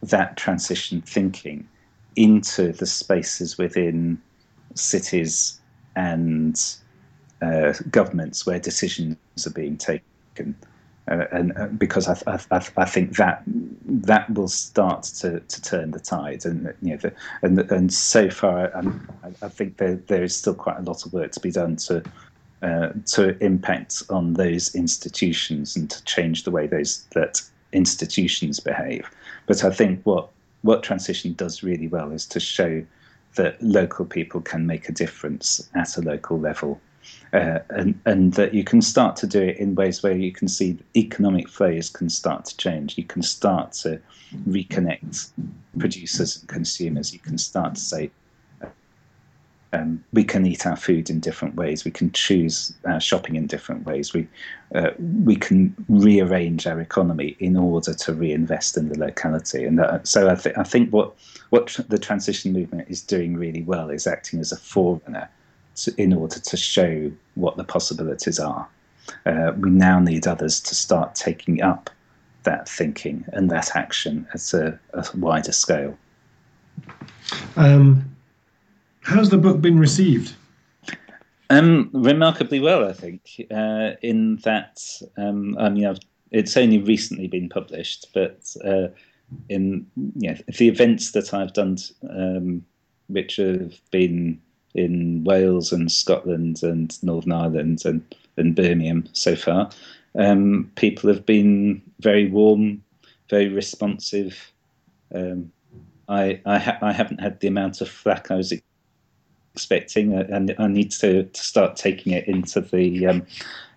that 0.01 0.35
transition 0.37 1.01
thinking 1.01 1.67
into 2.15 2.71
the 2.73 2.85
spaces 2.85 3.57
within 3.57 4.21
cities 4.75 5.59
and 5.95 6.75
uh, 7.41 7.73
governments 7.91 8.45
where 8.45 8.59
decisions 8.59 9.17
are 9.45 9.51
being 9.51 9.77
taken 9.77 10.55
uh, 11.09 11.25
and 11.31 11.51
uh, 11.57 11.67
because 11.67 12.07
I, 12.07 12.39
I, 12.51 12.65
I, 12.77 12.85
think 12.85 13.17
that 13.17 13.43
that 13.45 14.29
will 14.33 14.47
start 14.47 15.03
to, 15.03 15.41
to 15.41 15.61
turn 15.61 15.91
the 15.91 15.99
tide, 15.99 16.45
and 16.45 16.73
you 16.81 16.91
know, 16.91 16.97
the, 16.97 17.13
and 17.41 17.59
and 17.71 17.93
so 17.93 18.29
far, 18.29 18.73
I, 18.73 18.83
I, 19.41 19.49
think 19.49 19.77
there 19.77 19.95
there 20.07 20.23
is 20.23 20.33
still 20.33 20.53
quite 20.53 20.77
a 20.77 20.81
lot 20.81 21.05
of 21.05 21.11
work 21.11 21.33
to 21.33 21.39
be 21.41 21.51
done 21.51 21.75
to 21.87 22.03
uh, 22.61 22.89
to 23.07 23.37
impact 23.43 24.03
on 24.09 24.35
those 24.35 24.73
institutions 24.75 25.75
and 25.75 25.89
to 25.89 26.01
change 26.05 26.45
the 26.45 26.51
way 26.51 26.67
those 26.67 27.03
that 27.13 27.41
institutions 27.73 28.61
behave. 28.61 29.09
But 29.45 29.65
I 29.65 29.71
think 29.71 30.01
what 30.05 30.29
what 30.61 30.83
transition 30.83 31.33
does 31.33 31.63
really 31.63 31.89
well 31.89 32.11
is 32.11 32.25
to 32.27 32.39
show 32.39 32.81
that 33.35 33.61
local 33.61 34.05
people 34.05 34.39
can 34.39 34.65
make 34.65 34.87
a 34.87 34.93
difference 34.93 35.69
at 35.75 35.97
a 35.97 36.01
local 36.01 36.39
level 36.39 36.79
uh, 37.33 37.59
and, 37.69 37.99
and 38.05 38.33
that 38.33 38.53
you 38.53 38.63
can 38.63 38.81
start 38.81 39.15
to 39.17 39.27
do 39.27 39.41
it 39.41 39.57
in 39.57 39.75
ways 39.75 40.03
where 40.03 40.15
you 40.15 40.31
can 40.31 40.47
see 40.47 40.73
the 40.73 40.99
economic 40.99 41.49
flows 41.49 41.89
can 41.89 42.09
start 42.09 42.45
to 42.45 42.57
change. 42.57 42.97
You 42.97 43.05
can 43.05 43.23
start 43.23 43.71
to 43.83 43.99
reconnect 44.47 45.31
producers 45.79 46.37
and 46.37 46.47
consumers. 46.47 47.13
You 47.13 47.19
can 47.19 47.37
start 47.37 47.75
to 47.75 47.81
say, 47.81 48.11
um, 49.73 50.03
we 50.13 50.23
can 50.23 50.45
eat 50.45 50.67
our 50.67 50.75
food 50.75 51.09
in 51.09 51.19
different 51.19 51.55
ways. 51.55 51.83
We 51.83 51.89
can 51.89 52.11
choose 52.11 52.73
our 52.85 52.99
shopping 52.99 53.35
in 53.35 53.47
different 53.47 53.85
ways. 53.87 54.13
We 54.13 54.27
uh, 54.75 54.91
we 54.99 55.35
can 55.35 55.75
rearrange 55.89 56.67
our 56.67 56.79
economy 56.79 57.35
in 57.39 57.57
order 57.57 57.93
to 57.95 58.13
reinvest 58.13 58.77
in 58.77 58.89
the 58.89 58.99
locality. 58.99 59.65
And 59.65 59.79
uh, 59.79 60.03
so 60.03 60.29
I, 60.29 60.35
th- 60.35 60.55
I 60.57 60.63
think 60.63 60.93
what 60.93 61.15
what 61.49 61.67
tr- 61.67 61.81
the 61.89 61.97
transition 61.97 62.53
movement 62.53 62.87
is 62.89 63.01
doing 63.01 63.35
really 63.35 63.63
well 63.63 63.89
is 63.89 64.05
acting 64.05 64.39
as 64.39 64.51
a 64.51 64.57
forerunner 64.57 65.27
to, 65.75 65.93
in 65.97 66.13
order 66.13 66.39
to 66.39 66.57
show 66.57 67.11
what 67.35 67.57
the 67.57 67.63
possibilities 67.63 68.39
are. 68.39 68.67
Uh, 69.25 69.51
we 69.57 69.69
now 69.69 69.99
need 69.99 70.27
others 70.27 70.59
to 70.61 70.75
start 70.75 71.15
taking 71.15 71.61
up 71.61 71.89
that 72.43 72.67
thinking 72.67 73.25
and 73.33 73.49
that 73.49 73.75
action 73.75 74.27
at 74.33 74.53
a, 74.53 74.79
a 74.93 75.05
wider 75.15 75.51
scale. 75.51 75.97
Um, 77.55 78.15
how's 79.01 79.29
the 79.29 79.37
book 79.37 79.61
been 79.61 79.79
received? 79.79 80.35
Um, 81.49 81.89
remarkably 81.93 82.59
well, 82.59 82.87
I 82.87 82.93
think. 82.93 83.45
Uh, 83.51 83.91
in 84.01 84.37
that, 84.37 84.81
um, 85.17 85.57
I 85.59 85.69
mean, 85.69 85.85
I've, 85.85 85.99
it's 86.31 86.57
only 86.57 86.79
recently 86.79 87.27
been 87.27 87.49
published, 87.49 88.07
but 88.13 88.55
uh, 88.63 88.87
in 89.49 89.85
you 90.17 90.31
know, 90.31 90.37
the 90.57 90.67
events 90.67 91.11
that 91.11 91.33
I've 91.33 91.53
done, 91.53 91.77
um, 92.09 92.65
which 93.07 93.35
have 93.35 93.79
been 93.91 94.41
in 94.75 95.23
Wales 95.23 95.71
and 95.71 95.91
Scotland 95.91 96.63
and 96.63 97.01
Northern 97.03 97.31
Ireland 97.31 97.83
and, 97.85 98.15
and 98.37 98.55
Birmingham 98.55 99.07
so 99.13 99.35
far. 99.35 99.69
Um, 100.15 100.71
people 100.75 101.09
have 101.09 101.25
been 101.25 101.81
very 101.99 102.29
warm, 102.29 102.83
very 103.29 103.49
responsive. 103.49 104.51
Um, 105.13 105.51
I 106.07 106.39
I, 106.45 106.59
ha- 106.59 106.77
I, 106.81 106.91
haven't 106.91 107.21
had 107.21 107.39
the 107.39 107.47
amount 107.47 107.81
of 107.81 107.89
flack 107.89 108.29
I 108.29 108.35
was 108.35 108.53
expecting, 109.53 110.13
and 110.13 110.55
I 110.57 110.67
need 110.67 110.91
to, 110.91 111.23
to 111.23 111.43
start 111.43 111.75
taking 111.75 112.13
it 112.13 112.27
into 112.27 112.61
the 112.61 113.07
um, 113.07 113.25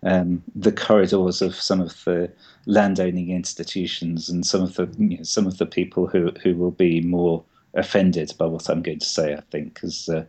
um, 0.02 0.42
the 0.54 0.72
corridors 0.72 1.42
of 1.42 1.54
some 1.54 1.80
of 1.80 2.04
the 2.04 2.30
landowning 2.66 3.30
institutions 3.30 4.28
and 4.28 4.44
some 4.44 4.62
of 4.62 4.74
the 4.74 4.88
you 4.98 5.18
know, 5.18 5.22
some 5.22 5.46
of 5.46 5.58
the 5.58 5.66
people 5.66 6.06
who 6.06 6.32
who 6.42 6.54
will 6.54 6.70
be 6.70 7.00
more 7.00 7.44
offended 7.76 8.32
by 8.38 8.46
what 8.46 8.68
I'm 8.68 8.82
going 8.82 8.98
to 8.98 9.06
say. 9.06 9.34
I 9.34 9.40
think 9.52 9.74
because 9.74 10.08
uh, 10.08 10.24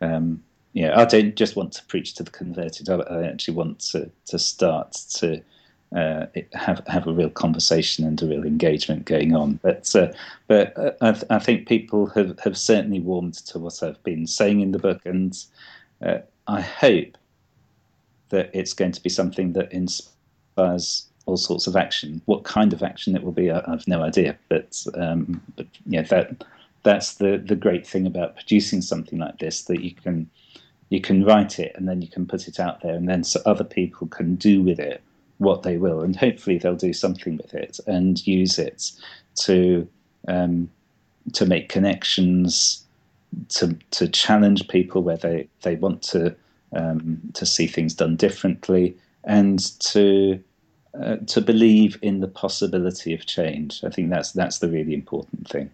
um, 0.00 0.42
yeah, 0.72 0.98
I 0.98 1.04
don't 1.04 1.34
just 1.34 1.56
want 1.56 1.72
to 1.72 1.84
preach 1.86 2.14
to 2.14 2.22
the 2.22 2.30
converted. 2.30 2.88
I, 2.88 2.96
I 2.96 3.26
actually 3.26 3.54
want 3.54 3.80
to 3.90 4.10
to 4.26 4.38
start 4.38 4.92
to. 5.14 5.42
Uh, 5.92 6.26
have 6.52 6.86
have 6.86 7.08
a 7.08 7.12
real 7.12 7.28
conversation 7.28 8.06
and 8.06 8.22
a 8.22 8.26
real 8.26 8.44
engagement 8.44 9.06
going 9.06 9.34
on. 9.34 9.58
But 9.60 9.92
uh, 9.96 10.12
but 10.46 10.78
uh, 10.78 10.92
I, 11.00 11.10
th- 11.10 11.24
I, 11.30 11.40
think 11.40 11.66
people 11.66 12.06
have, 12.10 12.38
have 12.44 12.56
certainly 12.56 13.00
warmed 13.00 13.34
to 13.46 13.58
what 13.58 13.82
I've 13.82 14.00
been 14.04 14.24
saying 14.28 14.60
in 14.60 14.70
the 14.70 14.78
book, 14.78 15.04
and 15.04 15.36
uh, 16.00 16.18
I 16.46 16.60
hope 16.60 17.18
that 18.28 18.50
it's 18.54 18.72
going 18.72 18.92
to 18.92 19.02
be 19.02 19.08
something 19.08 19.52
that 19.54 19.72
inspires 19.72 21.06
all 21.26 21.36
sorts 21.36 21.66
of 21.66 21.76
action. 21.76 22.22
What 22.26 22.44
kind 22.44 22.72
of 22.72 22.82
action 22.82 23.14
it 23.14 23.22
will 23.22 23.32
be, 23.32 23.50
I, 23.50 23.68
have 23.68 23.86
no 23.86 24.02
idea. 24.02 24.38
But 24.48 24.84
um, 24.94 25.42
but 25.56 25.66
yeah, 25.86 26.02
that 26.02 26.44
that's 26.82 27.14
the 27.14 27.42
the 27.46 27.56
great 27.56 27.86
thing 27.86 28.06
about 28.06 28.36
producing 28.36 28.80
something 28.80 29.18
like 29.18 29.38
this 29.38 29.62
that 29.62 29.82
you 29.82 29.94
can 29.94 30.28
you 30.88 31.00
can 31.00 31.24
write 31.24 31.58
it 31.58 31.72
and 31.76 31.88
then 31.88 32.02
you 32.02 32.08
can 32.08 32.26
put 32.26 32.48
it 32.48 32.58
out 32.58 32.80
there 32.80 32.94
and 32.94 33.08
then 33.08 33.22
so 33.22 33.40
other 33.46 33.64
people 33.64 34.06
can 34.06 34.34
do 34.34 34.62
with 34.62 34.78
it 34.80 35.02
what 35.38 35.62
they 35.62 35.76
will 35.76 36.00
and 36.02 36.16
hopefully 36.16 36.58
they'll 36.58 36.74
do 36.74 36.92
something 36.92 37.36
with 37.36 37.54
it 37.54 37.78
and 37.86 38.26
use 38.26 38.58
it 38.58 38.90
to 39.34 39.86
um, 40.28 40.70
to 41.32 41.46
make 41.46 41.68
connections 41.68 42.84
to 43.48 43.76
to 43.90 44.08
challenge 44.08 44.68
people 44.68 45.02
where 45.02 45.16
they, 45.16 45.48
they 45.62 45.76
want 45.76 46.02
to 46.02 46.34
um, 46.74 47.20
to 47.34 47.46
see 47.46 47.66
things 47.66 47.94
done 47.94 48.16
differently 48.16 48.96
and 49.24 49.78
to 49.80 50.42
uh, 50.98 51.16
to 51.26 51.40
believe 51.40 51.98
in 52.02 52.20
the 52.20 52.28
possibility 52.28 53.14
of 53.14 53.26
change. 53.26 53.82
I 53.84 53.90
think 53.90 54.10
that's 54.10 54.32
that's 54.32 54.58
the 54.58 54.68
really 54.68 54.94
important 54.94 55.48
thing. 55.48 55.68